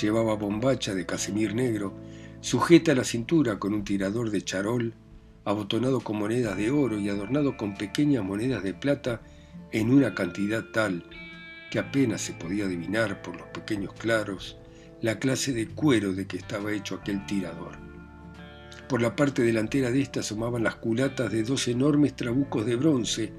Llevaba 0.00 0.36
bombacha 0.36 0.94
de 0.94 1.06
casemir 1.06 1.56
negro 1.56 1.92
sujeta 2.40 2.92
a 2.92 2.94
la 2.94 3.04
cintura 3.04 3.58
con 3.58 3.74
un 3.74 3.82
tirador 3.82 4.30
de 4.30 4.42
charol, 4.42 4.94
abotonado 5.44 6.02
con 6.02 6.20
monedas 6.20 6.56
de 6.56 6.70
oro 6.70 7.00
y 7.00 7.08
adornado 7.08 7.56
con 7.56 7.74
pequeñas 7.74 8.22
monedas 8.22 8.62
de 8.62 8.74
plata 8.74 9.22
en 9.72 9.90
una 9.90 10.14
cantidad 10.14 10.66
tal 10.72 11.04
que 11.72 11.78
apenas 11.78 12.20
se 12.20 12.34
podía 12.34 12.66
adivinar 12.66 13.22
por 13.22 13.34
los 13.34 13.46
pequeños 13.46 13.94
claros 13.94 14.58
la 15.00 15.18
clase 15.18 15.54
de 15.54 15.68
cuero 15.68 16.12
de 16.12 16.26
que 16.26 16.36
estaba 16.36 16.70
hecho 16.70 16.96
aquel 16.96 17.24
tirador. 17.24 17.78
Por 18.90 19.00
la 19.00 19.16
parte 19.16 19.40
delantera 19.40 19.90
de 19.90 20.02
ésta 20.02 20.20
asomaban 20.20 20.64
las 20.64 20.74
culatas 20.74 21.32
de 21.32 21.42
dos 21.44 21.68
enormes 21.68 22.14
trabucos 22.14 22.66
de 22.66 22.76
bronce 22.76 23.32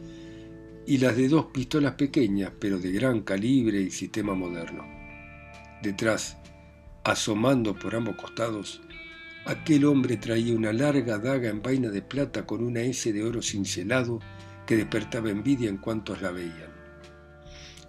y 0.88 0.98
las 0.98 1.16
de 1.16 1.28
dos 1.28 1.46
pistolas 1.54 1.94
pequeñas, 1.94 2.52
pero 2.60 2.80
de 2.80 2.92
gran 2.92 3.22
calibre 3.22 3.80
y 3.80 3.92
sistema 3.92 4.34
moderno. 4.34 4.84
Detrás, 5.84 6.38
asomando 7.04 7.78
por 7.78 7.94
ambos 7.94 8.16
costados, 8.16 8.82
Aquel 9.46 9.84
hombre 9.84 10.16
traía 10.16 10.56
una 10.56 10.72
larga 10.72 11.20
daga 11.20 11.50
en 11.50 11.62
vaina 11.62 11.90
de 11.90 12.02
plata 12.02 12.48
con 12.48 12.64
una 12.64 12.80
S 12.80 13.12
de 13.12 13.24
oro 13.24 13.42
cincelado 13.42 14.22
que 14.66 14.78
despertaba 14.78 15.30
envidia 15.30 15.70
en 15.70 15.78
cuantos 15.78 16.22
la 16.22 16.32
veían. 16.32 16.73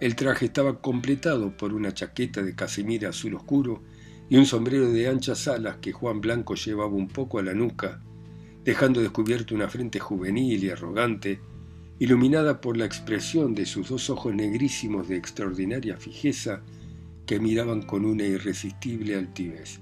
El 0.01 0.15
traje 0.15 0.45
estaba 0.45 0.81
completado 0.81 1.55
por 1.55 1.73
una 1.73 1.93
chaqueta 1.93 2.41
de 2.41 2.53
casimira 2.53 3.09
azul 3.09 3.35
oscuro 3.35 3.81
y 4.29 4.35
un 4.35 4.45
sombrero 4.45 4.91
de 4.91 5.07
anchas 5.07 5.47
alas 5.47 5.77
que 5.77 5.93
Juan 5.93 6.19
Blanco 6.19 6.55
llevaba 6.55 6.93
un 6.93 7.07
poco 7.07 7.39
a 7.39 7.43
la 7.43 7.53
nuca, 7.53 8.01
dejando 8.65 8.99
descubierto 8.99 9.55
una 9.55 9.69
frente 9.69 9.99
juvenil 9.99 10.61
y 10.61 10.69
arrogante, 10.69 11.39
iluminada 11.99 12.59
por 12.59 12.75
la 12.75 12.85
expresión 12.85 13.55
de 13.55 13.65
sus 13.65 13.87
dos 13.87 14.09
ojos 14.09 14.35
negrísimos 14.35 15.07
de 15.07 15.15
extraordinaria 15.15 15.95
fijeza 15.95 16.61
que 17.25 17.39
miraban 17.39 17.83
con 17.83 18.03
una 18.03 18.23
irresistible 18.23 19.15
altivez. 19.15 19.79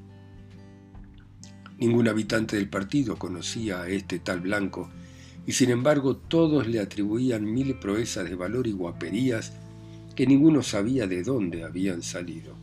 Ningún 1.79 2.07
habitante 2.07 2.55
del 2.55 2.69
partido 2.69 3.17
conocía 3.17 3.81
a 3.81 3.89
este 3.89 4.19
tal 4.19 4.41
Blanco, 4.41 4.91
y 5.47 5.53
sin 5.53 5.71
embargo 5.71 6.15
todos 6.17 6.67
le 6.67 6.79
atribuían 6.79 7.51
mil 7.51 7.79
proezas 7.79 8.29
de 8.29 8.35
valor 8.35 8.67
y 8.67 8.73
guaperías 8.73 9.53
que 10.15 10.27
ninguno 10.27 10.61
sabía 10.61 11.07
de 11.07 11.23
dónde 11.23 11.63
habían 11.63 12.03
salido. 12.03 12.55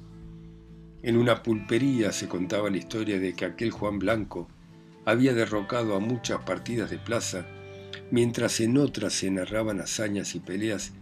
En 1.03 1.17
una 1.17 1.43
pulpería 1.43 2.13
se 2.13 2.29
contaba 2.29 2.71
la 2.71 2.77
historia 2.77 3.19
de 3.19 3.35
que 3.35 3.45
aquel 3.45 3.71
Juan 3.71 3.99
Blanco 3.99 4.49
había 5.05 5.33
derrocado 5.33 5.95
a 5.95 6.01
muchas 6.01 6.41
partidas 6.45 6.91
de 6.91 6.99
plaza, 6.99 7.47
mientras 8.11 8.61
en 8.61 8.77
otras 8.77 9.15
se 9.15 9.31
narraban 9.31 9.81
hazañas 9.81 10.35
y 10.35 10.41
peleas 10.41 10.93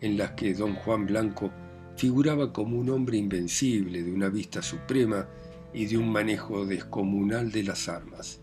en 0.00 0.16
las 0.16 0.32
que 0.32 0.54
don 0.54 0.74
Juan 0.74 1.06
Blanco 1.06 1.52
figuraba 1.96 2.52
como 2.52 2.78
un 2.78 2.90
hombre 2.90 3.18
invencible 3.18 4.02
de 4.02 4.12
una 4.12 4.28
vista 4.28 4.62
suprema 4.62 5.28
y 5.72 5.86
de 5.86 5.98
un 5.98 6.10
manejo 6.10 6.66
descomunal 6.66 7.52
de 7.52 7.62
las 7.62 7.88
armas. 7.88 8.40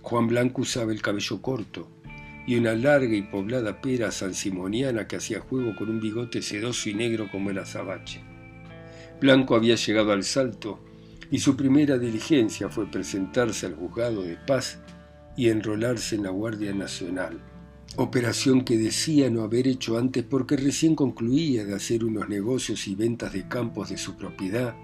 Juan 0.00 0.26
Blanco 0.26 0.62
usaba 0.62 0.92
el 0.92 1.00
cabello 1.02 1.40
corto 1.40 1.88
y 2.46 2.56
una 2.56 2.74
larga 2.74 3.14
y 3.14 3.22
poblada 3.22 3.80
pera 3.80 4.10
sansimoniana 4.10 5.06
que 5.06 5.16
hacía 5.16 5.40
juego 5.40 5.74
con 5.76 5.88
un 5.90 6.00
bigote 6.00 6.42
sedoso 6.42 6.88
y 6.88 6.94
negro 6.94 7.28
como 7.30 7.50
el 7.50 7.58
azabache. 7.58 8.20
Blanco 9.20 9.54
había 9.54 9.76
llegado 9.76 10.12
al 10.12 10.24
salto 10.24 10.80
y 11.30 11.38
su 11.38 11.56
primera 11.56 11.98
diligencia 11.98 12.68
fue 12.68 12.90
presentarse 12.90 13.66
al 13.66 13.76
juzgado 13.76 14.22
de 14.22 14.36
paz 14.36 14.80
y 15.36 15.48
enrolarse 15.48 16.16
en 16.16 16.24
la 16.24 16.30
Guardia 16.30 16.74
Nacional, 16.74 17.40
operación 17.96 18.64
que 18.64 18.76
decía 18.76 19.30
no 19.30 19.42
haber 19.42 19.68
hecho 19.68 19.96
antes 19.96 20.24
porque 20.24 20.56
recién 20.56 20.94
concluía 20.94 21.64
de 21.64 21.74
hacer 21.74 22.04
unos 22.04 22.28
negocios 22.28 22.86
y 22.88 22.94
ventas 22.94 23.32
de 23.32 23.48
campos 23.48 23.90
de 23.90 23.96
su 23.96 24.16
propiedad 24.16 24.74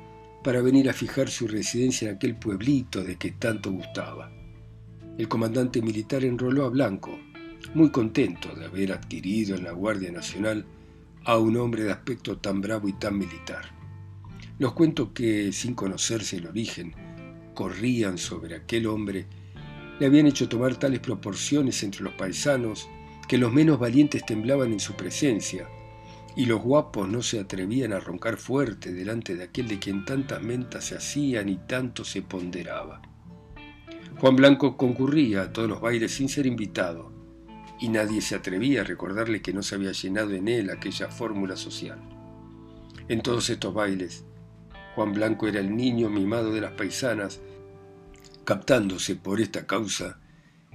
para 0.45 0.63
venir 0.63 0.89
a 0.89 0.95
fijar 0.95 1.29
su 1.29 1.49
residencia 1.49 2.09
en 2.09 2.17
aquel 2.17 2.37
pueblito 2.37 3.03
de 3.03 3.17
que 3.17 3.33
tanto 3.33 3.73
gustaba. 3.73 4.31
El 5.19 5.29
comandante 5.29 5.83
militar 5.83 6.25
enroló 6.25 6.65
a 6.65 6.69
Blanco, 6.69 7.19
muy 7.75 7.91
contento 7.91 8.55
de 8.55 8.67
haber 8.67 8.93
adquirido 8.93 9.57
en 9.57 9.65
la 9.65 9.73
Guardia 9.73 10.11
Nacional 10.11 10.65
a 11.25 11.39
un 11.39 11.57
hombre 11.57 11.85
de 11.85 11.93
aspecto 11.93 12.39
tan 12.39 12.61
bravo 12.61 12.89
y 12.89 12.93
tan 12.95 13.19
militar. 13.19 13.73
Los 14.59 14.73
cuentos 14.73 15.11
que, 15.15 15.53
sin 15.53 15.75
conocerse 15.75 16.39
el 16.39 16.47
origen, 16.47 16.95
corrían 17.55 18.19
sobre 18.19 18.57
aquel 18.57 18.87
hombre, 18.87 19.27
le 20.01 20.07
habían 20.07 20.27
hecho 20.27 20.49
tomar 20.49 20.77
tales 20.77 21.01
proporciones 21.01 21.83
entre 21.83 22.03
los 22.03 22.15
paisanos 22.15 22.89
que 23.29 23.39
los 23.39 23.53
menos 23.53 23.79
valientes 23.79 24.25
temblaban 24.25 24.73
en 24.73 24.81
su 24.81 24.95
presencia, 24.95 25.69
y 26.37 26.47
los 26.47 26.63
guapos 26.63 27.09
no 27.09 27.21
se 27.21 27.41
atrevían 27.41 27.93
a 27.93 28.01
roncar 28.01 28.37
fuerte 28.37 28.93
delante 28.93 29.35
de 29.35 29.45
aquel 29.45 29.69
de 29.69 29.79
quien 29.79 30.05
tantas 30.05 30.41
mentas 30.41 30.85
se 30.85 30.97
hacían 30.97 31.49
y 31.49 31.57
tanto 31.57 32.05
se 32.05 32.23
ponderaba. 32.23 33.03
Juan 34.19 34.37
Blanco 34.37 34.77
concurría 34.77 35.43
a 35.43 35.53
todos 35.53 35.69
los 35.69 35.81
bailes 35.81 36.13
sin 36.13 36.29
ser 36.29 36.47
invitado, 36.47 37.18
y 37.81 37.89
nadie 37.89 38.21
se 38.21 38.35
atrevía 38.35 38.81
a 38.81 38.85
recordarle 38.85 39.43
que 39.43 39.53
no 39.53 39.63
se 39.63 39.75
había 39.75 39.93
llenado 39.93 40.33
en 40.33 40.49
él 40.49 40.71
aquella 40.71 41.09
fórmula 41.09 41.57
social. 41.57 41.99
En 43.09 43.23
todos 43.23 43.49
estos 43.51 43.73
bailes, 43.73 44.25
Juan 44.95 45.13
Blanco 45.13 45.47
era 45.47 45.61
el 45.61 45.77
niño 45.77 46.11
mimado 46.11 46.53
de 46.53 46.61
las 46.61 46.73
paisanas, 46.73 47.41
captándose 48.45 49.15
por 49.17 49.41
esta 49.41 49.67
causa 49.67 50.19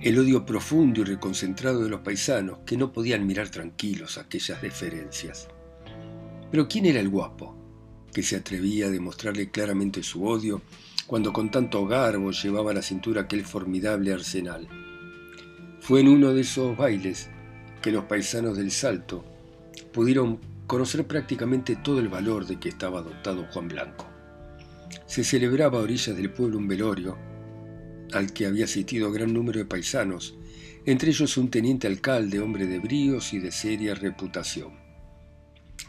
el 0.02 0.18
odio 0.18 0.46
profundo 0.46 1.02
y 1.02 1.04
reconcentrado 1.04 1.84
de 1.84 1.90
los 1.90 2.02
paisanos 2.02 2.60
que 2.66 2.78
no 2.78 2.92
podían 2.92 3.28
mirar 3.28 3.50
tranquilos 3.50 4.18
aquellas 4.18 4.62
deferencias. 4.62 5.48
Pero 6.52 6.68
¿quién 6.68 6.86
era 6.86 7.00
el 7.00 7.10
guapo 7.10 7.56
que 8.12 8.24
se 8.24 8.36
atrevía 8.36 8.88
a 8.88 8.92
demostrarle 8.92 9.50
claramente 9.50 10.04
su 10.04 10.26
odio 10.26 10.62
cuando 11.08 11.34
con 11.34 11.52
tanto 11.52 11.86
garbo 11.86 12.32
llevaba 12.32 12.72
a 12.72 12.76
la 12.76 12.82
cintura 12.82 13.22
aquel 13.22 13.46
formidable 13.46 14.14
arsenal? 14.14 14.68
Fue 15.84 16.00
en 16.00 16.08
uno 16.08 16.34
de 16.34 16.40
esos 16.40 16.78
bailes 16.78 17.28
que 17.82 17.92
los 17.92 18.06
paisanos 18.06 18.56
del 18.56 18.72
Salto 18.72 19.26
pudieron 19.92 20.40
conocer 20.66 21.06
prácticamente 21.06 21.76
todo 21.76 22.00
el 22.00 22.08
valor 22.08 22.48
de 22.48 22.58
que 22.58 22.70
estaba 22.70 23.02
dotado 23.02 23.46
Juan 23.52 23.68
Blanco. 23.68 24.08
Se 25.08 25.26
celebraba 25.26 25.80
a 25.80 25.82
orillas 25.82 26.16
del 26.16 26.32
pueblo 26.32 26.58
un 26.58 26.70
velorio 26.70 27.18
al 28.14 28.32
que 28.32 28.46
había 28.46 28.64
asistido 28.64 29.12
gran 29.12 29.34
número 29.34 29.60
de 29.60 29.66
paisanos, 29.66 30.36
entre 30.86 31.10
ellos 31.10 31.36
un 31.36 31.52
teniente 31.52 31.86
alcalde, 31.88 32.40
hombre 32.40 32.66
de 32.66 32.80
bríos 32.80 33.34
y 33.34 33.40
de 33.40 33.52
seria 33.52 33.94
reputación. 33.94 34.72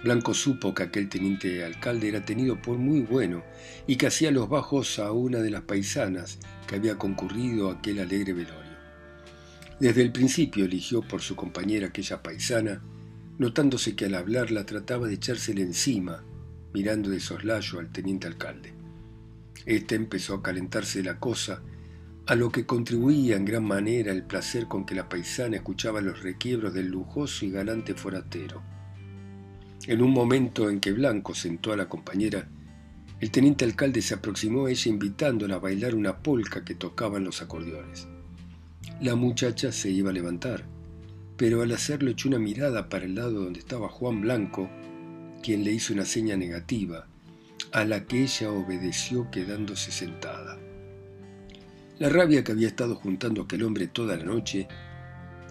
Blanco 0.03 0.35
supo 0.35 0.75
que 0.75 0.83
aquel 0.83 1.09
teniente 1.09 1.65
alcalde 1.65 2.09
era 2.09 2.25
tenido 2.25 2.61
por 2.61 2.79
muy 2.79 3.03
bueno 3.03 3.45
y 3.87 3.95
que 3.95 4.09
hacía 4.09 4.33
los 4.33 4.49
bajos 4.49 4.99
a 4.99 5.13
una 5.13 5.39
de 5.39 5.51
las 5.51 5.63
paisanas 5.63 6.41
que 6.67 6.75
había 6.75 6.99
concurrido 6.99 7.71
a 7.71 7.75
aquel 7.75 8.01
alegre 8.01 8.33
velorio. 8.33 8.64
Desde 9.81 10.03
el 10.03 10.13
principio 10.13 10.65
eligió 10.65 11.03
por 11.03 11.21
su 11.21 11.35
compañera 11.35 11.89
aquella 11.89 12.23
paisana, 12.23 12.83
notándose 13.39 13.97
que 13.97 14.07
al 14.07 14.15
hablar 14.15 14.51
la 14.51 14.65
trataba 14.65 15.09
de 15.09 15.15
echársele 15.15 15.63
encima, 15.63 16.25
mirando 16.73 17.11
de 17.11 17.21
soslayo 17.21 17.81
al 17.81 17.91
teniente 17.91 18.27
alcalde. 18.27 18.73
Este 19.67 19.95
empezó 19.95 20.35
a 20.35 20.43
calentarse 20.43 21.03
la 21.03 21.19
cosa 21.19 21.63
a 22.27 22.35
lo 22.37 22.51
que 22.51 22.65
contribuía 22.65 23.37
en 23.37 23.45
gran 23.45 23.65
manera 23.65 24.13
el 24.13 24.25
placer 24.25 24.67
con 24.67 24.87
que 24.87 24.95
la 24.95 25.09
paisana 25.09 25.57
escuchaba 25.57 26.01
los 26.01 26.23
requiebros 26.23 26.73
del 26.73 26.89
lujoso 26.89 27.45
y 27.45 27.51
galante 27.51 27.95
foratero. 27.95 28.63
En 29.87 30.01
un 30.01 30.13
momento 30.13 30.71
en 30.71 30.81
que 30.81 30.93
Blanco 30.93 31.35
sentó 31.35 31.73
a 31.73 31.77
la 31.77 31.89
compañera, 31.89 32.49
el 33.21 33.31
teniente 33.31 33.65
alcalde 33.65 34.01
se 34.01 34.15
aproximó 34.15 34.67
a 34.67 34.71
ella 34.71 34.91
invitándola 34.91 35.57
a 35.57 35.59
bailar 35.59 35.95
una 35.95 36.23
polca 36.23 36.65
que 36.65 36.75
tocaban 36.75 37.25
los 37.25 37.43
acordeones. 37.43 38.09
La 39.01 39.17
muchacha 39.17 39.73
se 39.73 39.91
iba 39.91 40.11
a 40.11 40.13
levantar, 40.13 40.65
pero 41.37 41.63
al 41.63 41.73
hacerlo 41.73 42.11
echó 42.11 42.29
una 42.29 42.39
mirada 42.39 42.89
para 42.89 43.05
el 43.05 43.15
lado 43.15 43.45
donde 43.45 43.59
estaba 43.59 43.89
Juan 43.89 44.21
Blanco, 44.21 44.71
quien 45.43 45.65
le 45.65 45.73
hizo 45.73 45.93
una 45.93 46.05
seña 46.05 46.37
negativa, 46.37 47.07
a 47.73 47.85
la 47.85 48.07
que 48.07 48.23
ella 48.23 48.51
obedeció 48.51 49.31
quedándose 49.31 49.91
sentada. 49.91 50.59
La 51.99 52.09
rabia 52.09 52.45
que 52.45 52.53
había 52.53 52.69
estado 52.69 52.95
juntando 52.95 53.43
aquel 53.43 53.63
hombre 53.63 53.87
toda 53.87 54.17
la 54.17 54.25
noche 54.25 54.69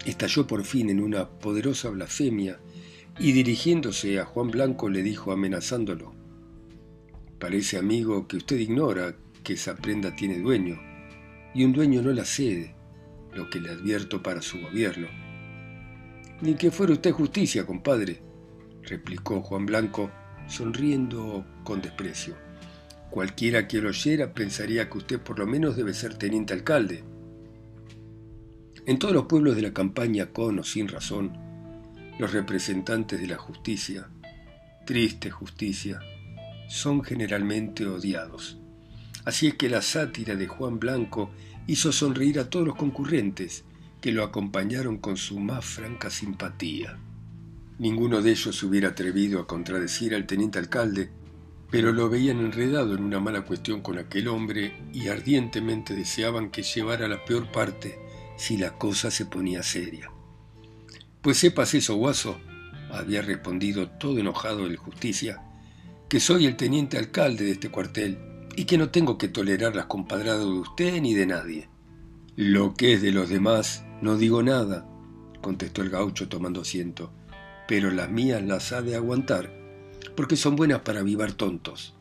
estalló 0.04 0.46
por 0.46 0.64
fin 0.64 0.90
en 0.90 1.00
una 1.00 1.28
poderosa 1.28 1.90
blasfemia 1.90 2.58
y 3.18 3.32
dirigiéndose 3.32 4.18
a 4.18 4.24
Juan 4.24 4.50
Blanco 4.50 4.88
le 4.88 5.02
dijo 5.02 5.32
amenazándolo, 5.32 6.12
Parece, 7.38 7.78
amigo, 7.78 8.26
que 8.26 8.38
usted 8.38 8.58
ignora 8.58 9.14
que 9.42 9.54
esa 9.54 9.74
prenda 9.74 10.16
tiene 10.16 10.38
dueño, 10.38 10.80
y 11.54 11.64
un 11.64 11.72
dueño 11.72 12.02
no 12.02 12.12
la 12.12 12.24
cede, 12.24 12.74
lo 13.34 13.50
que 13.50 13.60
le 13.60 13.70
advierto 13.70 14.22
para 14.22 14.42
su 14.42 14.60
gobierno. 14.60 15.08
Ni 16.40 16.54
que 16.54 16.70
fuera 16.70 16.92
usted 16.92 17.12
justicia, 17.12 17.66
compadre, 17.66 18.22
replicó 18.82 19.40
Juan 19.42 19.66
Blanco, 19.66 20.10
sonriendo 20.46 21.44
con 21.64 21.80
desprecio. 21.80 22.36
Cualquiera 23.10 23.68
que 23.68 23.80
lo 23.80 23.90
oyera 23.90 24.34
pensaría 24.34 24.90
que 24.90 24.98
usted 24.98 25.20
por 25.20 25.38
lo 25.38 25.46
menos 25.46 25.76
debe 25.76 25.94
ser 25.94 26.16
teniente 26.16 26.52
alcalde. 26.52 27.04
En 28.86 28.98
todos 28.98 29.14
los 29.14 29.26
pueblos 29.26 29.56
de 29.56 29.62
la 29.62 29.72
campaña, 29.72 30.26
con 30.26 30.58
o 30.58 30.64
sin 30.64 30.88
razón, 30.88 31.32
los 32.18 32.32
representantes 32.32 33.20
de 33.20 33.28
la 33.28 33.36
justicia, 33.36 34.08
triste 34.84 35.30
justicia, 35.30 36.00
son 36.68 37.02
generalmente 37.02 37.86
odiados. 37.86 38.58
Así 39.24 39.46
es 39.46 39.54
que 39.54 39.70
la 39.70 39.80
sátira 39.80 40.34
de 40.36 40.46
Juan 40.46 40.78
Blanco 40.78 41.30
hizo 41.66 41.92
sonreír 41.92 42.38
a 42.38 42.50
todos 42.50 42.66
los 42.66 42.76
concurrentes, 42.76 43.64
que 44.00 44.12
lo 44.12 44.22
acompañaron 44.22 44.98
con 44.98 45.16
su 45.16 45.40
más 45.40 45.64
franca 45.64 46.10
simpatía. 46.10 46.98
Ninguno 47.78 48.22
de 48.22 48.32
ellos 48.32 48.56
se 48.56 48.66
hubiera 48.66 48.90
atrevido 48.90 49.40
a 49.40 49.46
contradecir 49.46 50.14
al 50.14 50.26
teniente 50.26 50.58
alcalde, 50.58 51.10
pero 51.70 51.92
lo 51.92 52.08
veían 52.08 52.38
enredado 52.38 52.94
en 52.94 53.02
una 53.02 53.18
mala 53.18 53.44
cuestión 53.44 53.80
con 53.80 53.98
aquel 53.98 54.28
hombre 54.28 54.76
y 54.92 55.08
ardientemente 55.08 55.94
deseaban 55.94 56.50
que 56.50 56.62
llevara 56.62 57.08
la 57.08 57.24
peor 57.24 57.50
parte 57.50 57.98
si 58.36 58.56
la 58.56 58.78
cosa 58.78 59.10
se 59.10 59.26
ponía 59.26 59.62
seria. 59.62 60.10
Pues 61.20 61.38
sepas 61.38 61.74
eso, 61.74 61.96
guaso, 61.96 62.38
había 62.92 63.22
respondido 63.22 63.88
todo 63.88 64.18
enojado 64.18 64.66
el 64.66 64.76
justicia, 64.76 65.42
que 66.08 66.20
soy 66.20 66.46
el 66.46 66.56
teniente 66.56 66.98
alcalde 66.98 67.44
de 67.44 67.52
este 67.52 67.70
cuartel 67.70 68.33
y 68.56 68.64
que 68.64 68.78
no 68.78 68.90
tengo 68.90 69.18
que 69.18 69.28
tolerar 69.28 69.74
las 69.74 69.86
compadradas 69.86 70.40
de 70.40 70.46
usted 70.46 71.00
ni 71.00 71.14
de 71.14 71.26
nadie. 71.26 71.68
Lo 72.36 72.74
que 72.74 72.94
es 72.94 73.02
de 73.02 73.12
los 73.12 73.28
demás, 73.28 73.84
no 74.02 74.16
digo 74.16 74.42
nada, 74.42 74.86
contestó 75.40 75.82
el 75.82 75.90
gaucho 75.90 76.28
tomando 76.28 76.62
asiento, 76.62 77.12
pero 77.68 77.90
las 77.90 78.10
mías 78.10 78.42
las 78.42 78.72
ha 78.72 78.82
de 78.82 78.96
aguantar, 78.96 79.52
porque 80.16 80.36
son 80.36 80.56
buenas 80.56 80.80
para 80.80 81.00
avivar 81.00 81.32
tontos. 81.32 81.94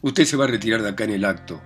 Usted 0.00 0.24
se 0.24 0.36
va 0.36 0.44
a 0.44 0.48
retirar 0.48 0.82
de 0.82 0.88
acá 0.88 1.04
en 1.04 1.10
el 1.10 1.24
acto, 1.24 1.62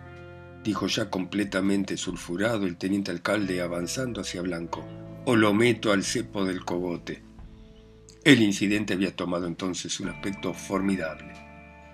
dijo 0.63 0.87
ya 0.87 1.11
completamente 1.11 1.97
sulfurado 1.97 2.67
el 2.67 2.77
teniente 2.77 3.11
alcalde 3.11 3.61
avanzando 3.61 4.21
hacia 4.21 4.43
Blanco, 4.43 4.87
o 5.25 5.37
lo 5.37 5.55
meto 5.55 5.93
al 5.93 6.05
cepo 6.05 6.45
del 6.45 6.65
cogote. 6.65 7.23
El 8.25 8.43
incidente 8.43 8.95
había 8.95 9.15
tomado 9.15 9.47
entonces 9.47 10.01
un 10.01 10.09
aspecto 10.09 10.53
formidable. 10.53 11.48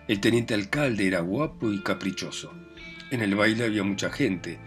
El 0.06 0.20
teniente 0.20 0.52
alcalde 0.52 1.06
era 1.06 1.20
guapo 1.20 1.72
y 1.72 1.82
caprichoso. 1.82 2.52
En 3.10 3.22
el 3.22 3.34
baile 3.34 3.64
había 3.64 3.82
mucha 3.84 4.10
gente, 4.10 4.58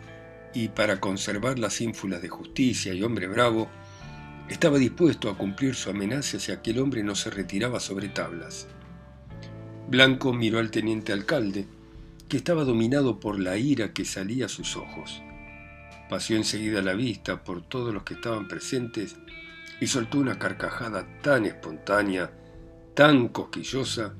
y 0.54 0.70
para 0.70 1.00
conservar 1.00 1.60
las 1.60 1.80
ínfulas 1.80 2.24
de 2.24 2.30
justicia 2.30 2.94
y 2.94 3.04
hombre 3.04 3.28
bravo, 3.28 3.70
estaba 4.50 4.80
dispuesto 4.80 5.30
a 5.30 5.38
cumplir 5.38 5.76
su 5.76 5.92
amenaza 5.92 6.40
si 6.40 6.52
aquel 6.52 6.80
hombre 6.80 7.04
no 7.04 7.14
se 7.14 7.30
retiraba 7.30 7.80
sobre 7.80 8.10
tablas. 8.10 8.68
Blanco 9.88 10.34
miró 10.34 10.58
al 10.58 10.72
teniente 10.72 11.14
alcalde, 11.14 11.68
que 12.28 12.38
estaba 12.38 12.64
dominado 12.64 13.20
por 13.20 13.40
la 13.40 13.58
ira 13.58 13.94
que 13.94 14.06
salía 14.06 14.48
a 14.48 14.50
sus 14.50 14.76
ojos. 14.76 15.22
Paseó 16.10 16.38
enseguida 16.38 16.82
la 16.82 16.94
vista 16.94 17.44
por 17.44 17.62
todos 17.62 17.94
los 17.94 18.04
que 18.04 18.16
estaban 18.16 18.48
presentes 18.48 19.16
y 19.80 19.88
soltó 19.88 20.18
una 20.18 20.40
carcajada 20.40 21.06
tan 21.22 21.46
espontánea, 21.46 22.32
tan 22.96 23.28
cosquillosa, 23.28 24.16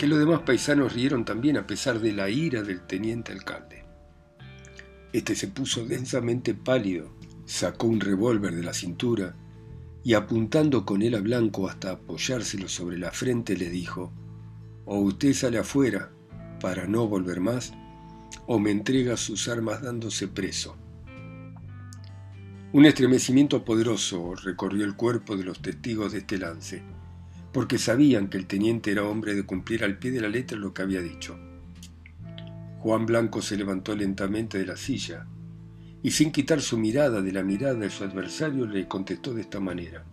que 0.00 0.06
los 0.06 0.18
demás 0.18 0.40
paisanos 0.46 0.94
rieron 0.94 1.26
también 1.26 1.58
a 1.58 1.66
pesar 1.66 2.00
de 2.00 2.14
la 2.14 2.30
ira 2.30 2.62
del 2.62 2.80
teniente 2.86 3.32
alcalde. 3.32 3.84
Este 5.12 5.36
se 5.36 5.48
puso 5.48 5.84
densamente 5.84 6.54
pálido, 6.54 7.14
sacó 7.44 7.86
un 7.86 8.00
revólver 8.00 8.54
de 8.56 8.62
la 8.62 8.72
cintura 8.72 9.36
y 10.02 10.14
apuntando 10.14 10.86
con 10.86 11.02
él 11.02 11.16
a 11.16 11.20
Blanco 11.20 11.68
hasta 11.68 11.90
apoyárselo 11.90 12.66
sobre 12.66 12.96
la 12.96 13.10
frente 13.10 13.58
le 13.58 13.68
dijo, 13.68 14.10
o 14.86 15.00
usted 15.00 15.34
sale 15.34 15.58
afuera 15.58 16.10
para 16.62 16.86
no 16.86 17.06
volver 17.06 17.40
más, 17.42 17.74
o 18.46 18.58
me 18.58 18.70
entrega 18.70 19.18
sus 19.18 19.48
armas 19.48 19.82
dándose 19.82 20.28
preso. 20.28 20.78
Un 22.72 22.86
estremecimiento 22.86 23.66
poderoso 23.66 24.34
recorrió 24.34 24.86
el 24.86 24.96
cuerpo 24.96 25.36
de 25.36 25.44
los 25.44 25.60
testigos 25.60 26.12
de 26.12 26.20
este 26.20 26.38
lance, 26.38 26.82
porque 27.52 27.78
sabían 27.78 28.28
que 28.28 28.38
el 28.38 28.46
teniente 28.46 28.92
era 28.92 29.04
hombre 29.04 29.34
de 29.34 29.44
cumplir 29.44 29.84
al 29.84 29.98
pie 29.98 30.10
de 30.10 30.20
la 30.20 30.28
letra 30.28 30.56
lo 30.56 30.72
que 30.72 30.82
había 30.82 31.00
dicho. 31.00 31.38
Juan 32.78 33.06
Blanco 33.06 33.42
se 33.42 33.56
levantó 33.56 33.94
lentamente 33.94 34.58
de 34.58 34.66
la 34.66 34.76
silla 34.76 35.26
y 36.02 36.12
sin 36.12 36.32
quitar 36.32 36.60
su 36.60 36.78
mirada 36.78 37.20
de 37.20 37.32
la 37.32 37.42
mirada 37.42 37.74
de 37.74 37.90
su 37.90 38.04
adversario 38.04 38.66
le 38.66 38.88
contestó 38.88 39.34
de 39.34 39.42
esta 39.42 39.60
manera. 39.60 40.04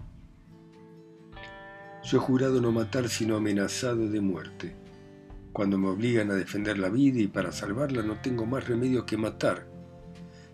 Yo 2.04 2.17
he 2.17 2.21
jurado 2.21 2.62
no 2.62 2.71
matar 2.71 3.08
sino 3.10 3.36
amenazado 3.36 4.10
de 4.10 4.21
muerte. 4.21 4.76
Cuando 5.54 5.78
me 5.78 5.88
obligan 5.88 6.30
a 6.32 6.36
defender 6.36 6.78
la 6.78 6.89
vida 6.89 7.19
y 7.19 7.28
para 7.28 7.52
salvarla 7.52 8.04
no 8.04 8.19
tengo 8.21 8.45
más 8.45 8.67
remedio 8.67 9.06
que 9.06 9.17
matar. 9.17 9.67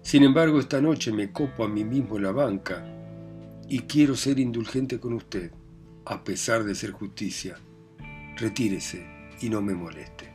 Sin 0.02 0.24
embargo, 0.24 0.60
esta 0.60 0.82
noche 0.82 1.12
me 1.12 1.32
copo 1.32 1.64
a 1.64 1.70
mí 1.70 1.84
mismo 1.84 2.20
la 2.20 2.32
banca 2.32 2.86
y 3.68 3.80
quiero 3.80 4.16
ser 4.16 4.38
indulgente 4.38 5.00
con 5.00 5.14
usted, 5.14 5.52
a 6.06 6.24
pesar 6.24 6.64
de 6.64 6.76
ser 6.76 6.92
justicia. 6.92 7.58
Retírese 8.38 9.06
y 9.42 9.50
no 9.50 9.62
me 9.62 9.74
moleste. 9.74 10.32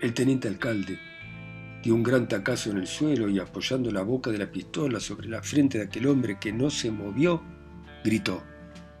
El 0.00 0.12
teniente 0.12 0.48
alcalde 0.48 0.98
dio 1.82 1.94
un 1.94 2.02
gran 2.02 2.28
tacazo 2.28 2.70
en 2.70 2.78
el 2.78 2.86
suelo 2.86 3.28
y 3.28 3.38
apoyando 3.38 3.90
la 3.90 4.02
boca 4.02 4.30
de 4.30 4.38
la 4.38 4.50
pistola 4.50 5.00
sobre 5.00 5.28
la 5.28 5.42
frente 5.42 5.78
de 5.78 5.84
aquel 5.84 6.06
hombre 6.06 6.38
que 6.38 6.52
no 6.52 6.68
se 6.68 6.90
movió, 6.90 7.42
gritó. 8.04 8.42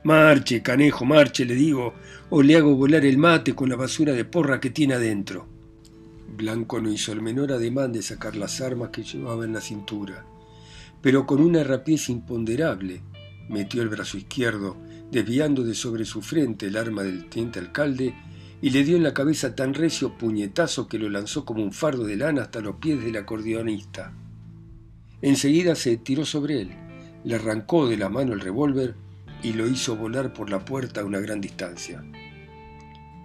Marche, 0.04 0.62
canejo, 0.62 1.04
marche, 1.04 1.44
le 1.44 1.54
digo, 1.54 1.94
o 2.30 2.42
le 2.42 2.56
hago 2.56 2.76
volar 2.76 3.04
el 3.04 3.18
mate 3.18 3.54
con 3.54 3.68
la 3.68 3.76
basura 3.76 4.12
de 4.12 4.24
porra 4.24 4.60
que 4.60 4.70
tiene 4.70 4.94
adentro. 4.94 5.48
Blanco 6.28 6.80
no 6.80 6.90
hizo 6.90 7.12
el 7.12 7.22
menor 7.22 7.52
ademán 7.52 7.92
de 7.92 8.02
sacar 8.02 8.36
las 8.36 8.60
armas 8.60 8.90
que 8.90 9.02
llevaba 9.02 9.44
en 9.44 9.52
la 9.52 9.60
cintura, 9.60 10.24
pero 11.02 11.26
con 11.26 11.40
una 11.40 11.64
rapidez 11.64 12.08
imponderable 12.08 13.02
metió 13.48 13.82
el 13.82 13.88
brazo 13.88 14.16
izquierdo, 14.16 14.76
desviando 15.10 15.62
de 15.62 15.74
sobre 15.74 16.04
su 16.04 16.22
frente 16.22 16.66
el 16.66 16.76
arma 16.76 17.02
del 17.02 17.28
teniente 17.28 17.58
alcalde, 17.58 18.14
y 18.62 18.70
le 18.70 18.84
dio 18.84 18.96
en 18.96 19.02
la 19.02 19.14
cabeza 19.14 19.54
tan 19.54 19.74
recio 19.74 20.16
puñetazo 20.16 20.88
que 20.88 20.98
lo 20.98 21.08
lanzó 21.08 21.44
como 21.44 21.62
un 21.62 21.72
fardo 21.72 22.04
de 22.04 22.16
lana 22.16 22.42
hasta 22.42 22.60
los 22.60 22.76
pies 22.76 23.02
del 23.02 23.16
acordeonista. 23.16 24.12
Enseguida 25.20 25.74
se 25.74 25.96
tiró 25.98 26.24
sobre 26.24 26.62
él, 26.62 26.70
le 27.24 27.34
arrancó 27.34 27.86
de 27.86 27.96
la 27.96 28.08
mano 28.08 28.32
el 28.32 28.40
revólver 28.40 28.94
y 29.42 29.52
lo 29.52 29.66
hizo 29.66 29.96
volar 29.96 30.32
por 30.32 30.50
la 30.50 30.64
puerta 30.64 31.02
a 31.02 31.04
una 31.04 31.20
gran 31.20 31.40
distancia. 31.40 32.02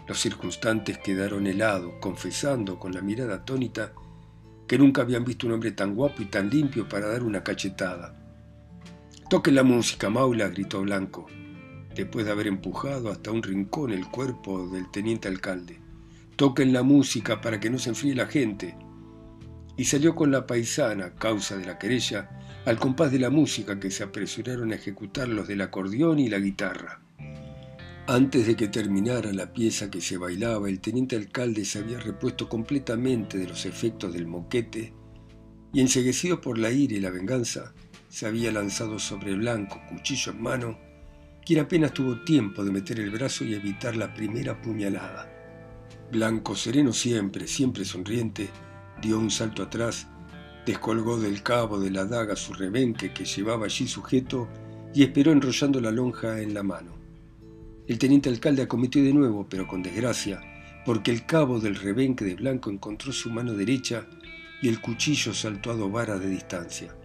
Los 0.08 0.20
circunstantes 0.20 0.98
quedaron 0.98 1.48
helados, 1.48 1.94
confesando 2.02 2.78
con 2.78 2.92
la 2.94 3.02
mirada 3.02 3.36
atónita 3.36 3.94
que 4.68 4.78
nunca 4.78 5.02
habían 5.02 5.24
visto 5.24 5.48
un 5.48 5.54
hombre 5.54 5.72
tan 5.72 5.96
guapo 5.96 6.22
y 6.22 6.26
tan 6.26 6.50
limpio 6.50 6.88
para 6.88 7.08
dar 7.08 7.24
una 7.24 7.44
cachetada. 7.44 8.18
Toquen 9.30 9.56
la 9.56 9.64
música, 9.64 10.10
Maula, 10.10 10.50
gritó 10.50 10.82
Blanco, 10.82 11.28
después 12.02 12.26
de 12.26 12.32
haber 12.32 12.48
empujado 12.48 13.12
hasta 13.12 13.30
un 13.30 13.44
rincón 13.44 13.92
el 13.92 14.08
cuerpo 14.08 14.68
del 14.70 14.90
teniente 14.90 15.28
alcalde. 15.28 15.80
Toquen 16.36 16.74
la 16.74 16.82
música 16.82 17.42
para 17.42 17.60
que 17.60 17.70
no 17.70 17.78
se 17.78 17.90
enfríe 17.90 18.16
la 18.16 18.26
gente. 18.26 18.76
Y 19.78 19.86
salió 19.86 20.16
con 20.16 20.32
la 20.32 20.48
paisana, 20.48 21.14
causa 21.14 21.58
de 21.58 21.66
la 21.66 21.78
querella, 21.78 22.30
al 22.66 22.80
compás 22.80 23.12
de 23.12 23.20
la 23.20 23.30
música 23.30 23.80
que 23.80 23.92
se 23.92 24.04
apresuraron 24.04 24.72
a 24.72 24.76
ejecutar 24.76 25.28
los 25.28 25.48
del 25.48 25.62
acordeón 25.62 26.18
y 26.18 26.28
la 26.28 26.40
guitarra. 26.40 27.02
Antes 28.08 28.48
de 28.48 28.56
que 28.56 28.68
terminara 28.68 29.32
la 29.32 29.54
pieza 29.54 29.92
que 29.92 30.02
se 30.02 30.18
bailaba, 30.18 30.70
el 30.70 30.80
teniente 30.80 31.16
alcalde 31.16 31.66
se 31.66 31.80
había 31.80 32.00
repuesto 32.00 32.50
completamente 32.50 33.38
de 33.38 33.48
los 33.48 33.68
efectos 33.68 34.12
del 34.12 34.26
moquete 34.26 34.92
y, 35.72 35.82
enseguecido 35.82 36.42
por 36.42 36.58
la 36.58 36.72
ira 36.72 36.96
y 36.96 37.00
la 37.00 37.12
venganza, 37.12 37.74
se 38.10 38.26
había 38.26 38.52
lanzado 38.52 38.98
sobre 38.98 39.36
Blanco, 39.36 39.80
cuchillo 39.88 40.32
en 40.32 40.42
mano, 40.42 40.91
quien 41.46 41.60
apenas 41.60 41.94
tuvo 41.94 42.22
tiempo 42.24 42.64
de 42.64 42.72
meter 42.72 43.00
el 43.00 43.12
brazo 43.12 43.44
y 43.44 43.54
evitar 43.54 43.96
la 43.96 44.14
primera 44.14 44.62
puñalada. 44.62 45.28
Blanco, 46.12 46.56
sereno 46.56 46.94
siempre, 46.94 47.48
siempre 47.48 47.86
sonriente, 47.86 48.50
dio 49.02 49.18
un 49.18 49.32
salto 49.32 49.64
atrás 49.64 50.08
descolgó 50.66 51.20
del 51.20 51.42
cabo 51.42 51.80
de 51.80 51.90
la 51.90 52.06
daga 52.06 52.36
su 52.36 52.54
rebenque 52.54 53.14
que 53.14 53.26
llevaba 53.26 53.66
allí 53.66 53.88
sujeto 53.88 54.48
y 54.94 55.04
esperó 55.04 55.32
enrollando 55.32 55.82
la 55.82 55.92
lonja 55.92 56.42
en 56.42 56.54
la 56.54 56.64
mano. 56.64 56.92
El 57.88 57.98
teniente 57.98 58.30
alcalde 58.30 58.62
acometió 58.62 59.04
de 59.04 59.14
nuevo, 59.14 59.48
pero 59.50 59.68
con 59.68 59.82
desgracia, 59.82 60.40
porque 60.86 61.12
el 61.12 61.26
cabo 61.26 61.60
del 61.60 61.76
rebenque 61.76 62.26
de 62.26 62.36
blanco 62.36 62.70
encontró 62.70 63.12
su 63.12 63.30
mano 63.30 63.54
derecha 63.54 64.06
y 64.62 64.70
el 64.70 64.80
cuchillo 64.82 65.34
saltó 65.34 65.72
a 65.72 65.76
dos 65.76 65.92
varas 65.92 66.20
de 66.20 66.30
distancia. 66.30 66.96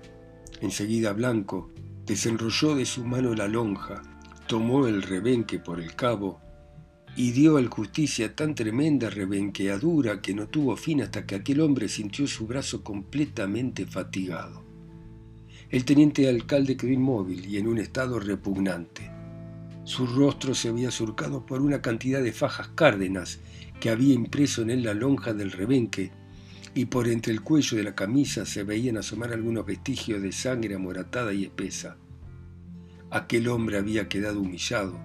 Enseguida 0.61 1.12
Blanco 1.12 1.70
desenrolló 2.05 2.75
de 2.77 2.85
su 2.85 3.05
mano 3.05 3.35
la 3.35 3.49
lonja, 3.49 4.03
tomó 4.46 4.87
el 4.87 5.02
rebenque 5.02 5.59
por 5.59 5.80
el 5.80 5.94
cabo 5.94 6.40
y 7.16 7.32
dio 7.32 7.56
al 7.56 7.68
justicia 7.68 8.37
tan 8.37 8.54
tremenda 8.54 9.11
rebenqueadura 9.11 10.20
que 10.20 10.35
no 10.35 10.48
tuvo 10.48 10.76
fin 10.76 11.02
hasta 11.02 11.26
que 11.26 11.35
aquel 11.35 11.61
hombre 11.61 11.88
sintió 11.88 12.26
su 12.26 12.46
brazo 12.46 12.85
completamente 12.85 13.87
fatigado. 13.87 14.64
El 15.70 15.85
teniente 15.85 16.28
alcalde 16.28 16.76
quedó 16.76 16.92
inmóvil 16.92 17.46
y 17.46 17.56
en 17.56 17.66
un 17.66 17.78
estado 17.78 18.20
repugnante. 18.20 19.11
Su 19.85 20.06
rostro 20.06 20.54
se 20.54 20.68
había 20.68 20.90
surcado 20.90 21.46
por 21.46 21.62
una 21.62 21.80
cantidad 21.80 22.22
de 22.22 22.32
fajas 22.32 22.68
cárdenas 22.68 23.40
que 23.80 23.90
había 23.90 24.14
impreso 24.14 24.62
en 24.62 24.70
él 24.70 24.82
la 24.82 24.94
lonja 24.94 25.32
del 25.32 25.52
rebenque, 25.52 26.12
y 26.74 26.85
por 26.85 27.09
entre 27.09 27.32
el 27.32 27.40
cuello 27.40 27.78
de 27.78 27.85
la 27.85 27.94
camisa 27.94 28.44
se 28.44 28.62
veían 28.62 28.98
asomar 28.98 29.32
algunos 29.32 29.64
vestigios 29.64 30.20
de 30.22 30.32
sangre 30.32 30.74
amoratada 30.74 31.32
y 31.32 31.44
espesa. 31.44 31.96
Aquel 33.11 33.49
hombre 33.49 33.79
había 33.79 34.09
quedado 34.09 34.40
humillado, 34.40 34.99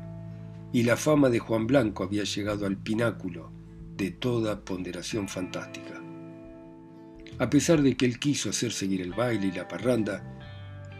y 0.73 0.83
la 0.83 0.97
fama 0.97 1.29
de 1.29 1.39
Juan 1.39 1.67
Blanco 1.67 2.03
había 2.03 2.23
llegado 2.23 2.65
al 2.65 2.77
pináculo 2.77 3.51
de 3.95 4.11
toda 4.11 4.61
ponderación 4.61 5.27
fantástica. 5.27 6.01
A 7.37 7.49
pesar 7.49 7.81
de 7.81 7.95
que 7.95 8.05
él 8.05 8.19
quiso 8.19 8.49
hacer 8.49 8.71
seguir 8.71 9.01
el 9.01 9.13
baile 9.13 9.47
y 9.47 9.51
la 9.51 9.67
parranda, 9.67 10.23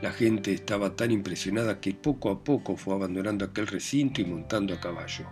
la 0.02 0.12
gente 0.12 0.54
estaba 0.54 0.96
tan 0.96 1.12
impresionada 1.12 1.80
que 1.80 1.94
poco 1.94 2.30
a 2.32 2.44
poco 2.44 2.76
fue 2.76 2.96
abandonando 2.96 3.46
aquel 3.46 3.68
recinto 3.68 4.22
y 4.22 4.26
montando 4.26 4.74
a 4.74 4.80
caballo. 4.80 5.26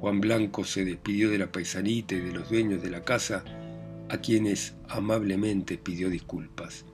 Juan 0.00 0.20
Blanco 0.20 0.64
se 0.64 0.84
despidió 0.84 1.30
de 1.30 1.38
la 1.38 1.50
paisanita 1.50 2.14
y 2.14 2.20
de 2.20 2.32
los 2.32 2.48
dueños 2.50 2.82
de 2.82 2.90
la 2.90 3.04
casa, 3.04 3.44
a 4.08 4.18
quienes 4.18 4.74
amablemente 4.88 5.76
pidió 5.76 6.08
disculpas. 6.08 6.84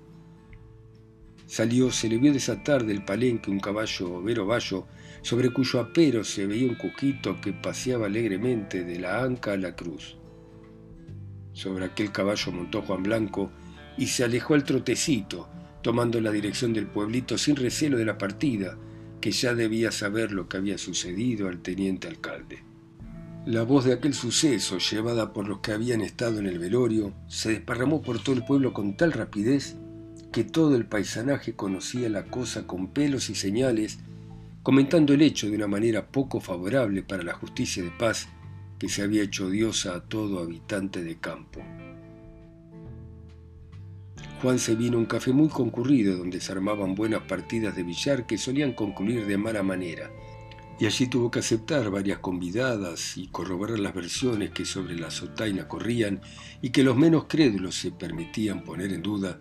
Salió, 1.55 1.93
se 1.93 2.09
le 2.09 2.19
vio 2.19 2.33
desatar 2.33 2.85
del 2.85 3.05
palenque 3.05 3.49
un 3.49 3.61
caballo 3.61 4.21
vero 4.21 4.45
vallo, 4.45 4.89
sobre 5.23 5.51
cuyo 5.51 5.79
apero 5.79 6.25
se 6.25 6.49
veía 6.49 6.67
un 6.67 6.75
cuquito 6.75 7.41
que 7.41 7.53
paseaba 7.53 8.07
alegremente 8.07 8.83
de 8.83 8.99
la 8.99 9.23
anca 9.23 9.53
a 9.53 9.57
la 9.57 9.77
cruz. 9.77 10.17
Sobre 11.53 11.85
aquel 11.85 12.11
caballo 12.11 12.51
montó 12.51 12.83
Juan 12.83 13.05
Blanco 13.05 13.53
y 13.97 14.09
se 14.09 14.25
alejó 14.25 14.55
al 14.55 14.65
trotecito, 14.65 15.49
tomando 15.81 16.21
la 16.21 16.33
dirección 16.33 16.73
del 16.73 16.89
pueblito 16.89 17.39
sin 17.39 17.55
recelo 17.55 17.99
de 17.99 18.05
la 18.05 18.19
partida, 18.19 18.77
que 19.21 19.31
ya 19.31 19.55
debía 19.55 19.93
saber 19.93 20.33
lo 20.33 20.49
que 20.49 20.57
había 20.57 20.77
sucedido 20.77 21.47
al 21.47 21.63
teniente 21.63 22.09
alcalde. 22.09 22.65
La 23.47 23.63
voz 23.63 23.85
de 23.85 23.93
aquel 23.93 24.15
suceso, 24.15 24.79
llevada 24.79 25.33
por 25.33 25.47
los 25.47 25.61
que 25.61 25.71
habían 25.71 26.01
estado 26.01 26.41
en 26.41 26.49
el 26.49 26.59
velorio, 26.59 27.15
se 27.29 27.51
desparramó 27.51 28.03
por 28.03 28.21
todo 28.21 28.35
el 28.35 28.45
pueblo 28.45 28.73
con 28.73 28.97
tal 28.97 29.13
rapidez 29.13 29.77
que 30.35 30.43
todo 30.43 30.75
el 30.75 30.85
paisanaje 30.85 31.55
conocía 31.55 32.09
la 32.09 32.25
cosa 32.25 32.67
con 32.67 32.89
pelos 32.89 33.31
y 33.31 33.37
señales, 33.37 34.01
comentando 34.65 35.15
el 35.15 35.23
hecho 35.23 35.49
de 35.49 35.55
una 35.55 35.69
manera 35.69 36.09
poco 36.09 36.41
favorable 36.41 37.05
para 37.05 37.23
la 37.23 37.35
justicia 37.35 37.85
de 37.85 37.93
paz 37.93 38.27
que 38.77 38.89
se 38.89 39.03
había 39.03 39.23
hecho 39.23 39.47
odiosa 39.47 39.95
a 39.95 40.01
todo 40.01 40.41
habitante 40.41 41.05
de 41.05 41.21
campo. 41.21 41.61
Juan 44.43 44.59
se 44.59 44.75
vino 44.75 44.97
a 44.97 45.03
un 45.03 45.07
café 45.07 45.33
muy 45.33 45.49
concurrido 45.51 46.17
donde 46.17 46.41
se 46.41 46.51
armaban 46.51 46.97
buenas 46.97 47.23
partidas 47.23 47.77
de 47.77 47.85
billar 47.85 48.27
que 48.27 48.37
solían 48.37 48.73
concluir 48.73 49.27
de 49.27 49.39
mala 49.39 49.63
manera, 49.63 50.11
y 50.81 50.87
allí 50.87 51.07
tuvo 51.07 51.31
que 51.31 51.39
aceptar 51.39 51.89
varias 51.91 52.19
convidadas 52.19 53.17
y 53.17 53.29
corroborar 53.29 53.79
las 53.79 53.95
versiones 53.95 54.51
que 54.51 54.65
sobre 54.65 54.97
la 54.97 55.13
sotaina 55.13 55.69
corrían 55.69 56.21
y 56.61 56.71
que 56.71 56.83
los 56.83 56.97
menos 56.97 57.27
crédulos 57.29 57.77
se 57.77 57.93
permitían 57.93 58.65
poner 58.65 58.93
en 58.93 59.01
duda, 59.03 59.39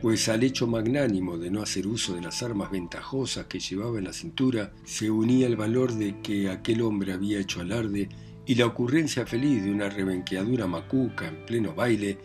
pues 0.00 0.28
al 0.28 0.44
hecho 0.44 0.66
magnánimo 0.66 1.38
de 1.38 1.50
no 1.50 1.62
hacer 1.62 1.86
uso 1.86 2.14
de 2.14 2.20
las 2.20 2.42
armas 2.42 2.70
ventajosas 2.70 3.46
que 3.46 3.58
llevaba 3.58 3.98
en 3.98 4.04
la 4.04 4.12
cintura 4.12 4.72
se 4.84 5.10
unía 5.10 5.46
el 5.46 5.56
valor 5.56 5.92
de 5.92 6.20
que 6.20 6.50
aquel 6.50 6.82
hombre 6.82 7.12
había 7.12 7.40
hecho 7.40 7.60
alarde 7.60 8.08
y 8.46 8.54
la 8.54 8.66
ocurrencia 8.66 9.26
feliz 9.26 9.64
de 9.64 9.70
una 9.70 9.88
rebenqueadura 9.88 10.66
macuca 10.66 11.28
en 11.28 11.44
pleno 11.44 11.74
baile 11.74 12.18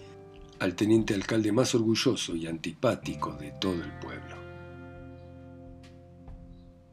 al 0.60 0.76
teniente 0.76 1.14
alcalde 1.14 1.52
más 1.52 1.74
orgulloso 1.76 2.36
y 2.36 2.48
antipático 2.48 3.34
de 3.34 3.52
todo 3.60 3.84
el 3.84 3.92
pueblo. 4.00 4.38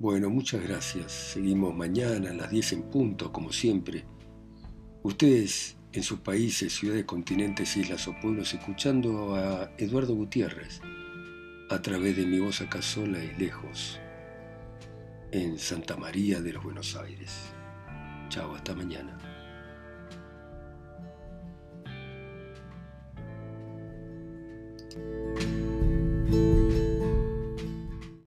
Bueno, 0.00 0.30
muchas 0.30 0.62
gracias. 0.62 1.12
Seguimos 1.12 1.76
mañana 1.76 2.30
a 2.30 2.34
las 2.34 2.50
10 2.50 2.72
en 2.72 2.82
punto, 2.84 3.30
como 3.30 3.52
siempre. 3.52 4.04
Ustedes 5.02 5.76
en 5.92 6.02
sus 6.02 6.20
países, 6.20 6.72
ciudades, 6.74 7.04
continentes, 7.04 7.76
islas 7.76 8.06
o 8.08 8.14
pueblos, 8.20 8.54
escuchando 8.54 9.34
a 9.34 9.70
Eduardo 9.78 10.14
Gutiérrez 10.14 10.80
a 11.70 11.80
través 11.82 12.16
de 12.16 12.26
mi 12.26 12.38
voz 12.38 12.60
acá 12.60 12.82
sola 12.82 13.22
y 13.22 13.34
lejos, 13.36 14.00
en 15.30 15.58
Santa 15.58 15.96
María 15.96 16.40
de 16.40 16.52
los 16.52 16.64
Buenos 16.64 16.96
Aires. 16.96 17.52
Chao, 18.28 18.54
hasta 18.54 18.74
mañana. 18.74 19.16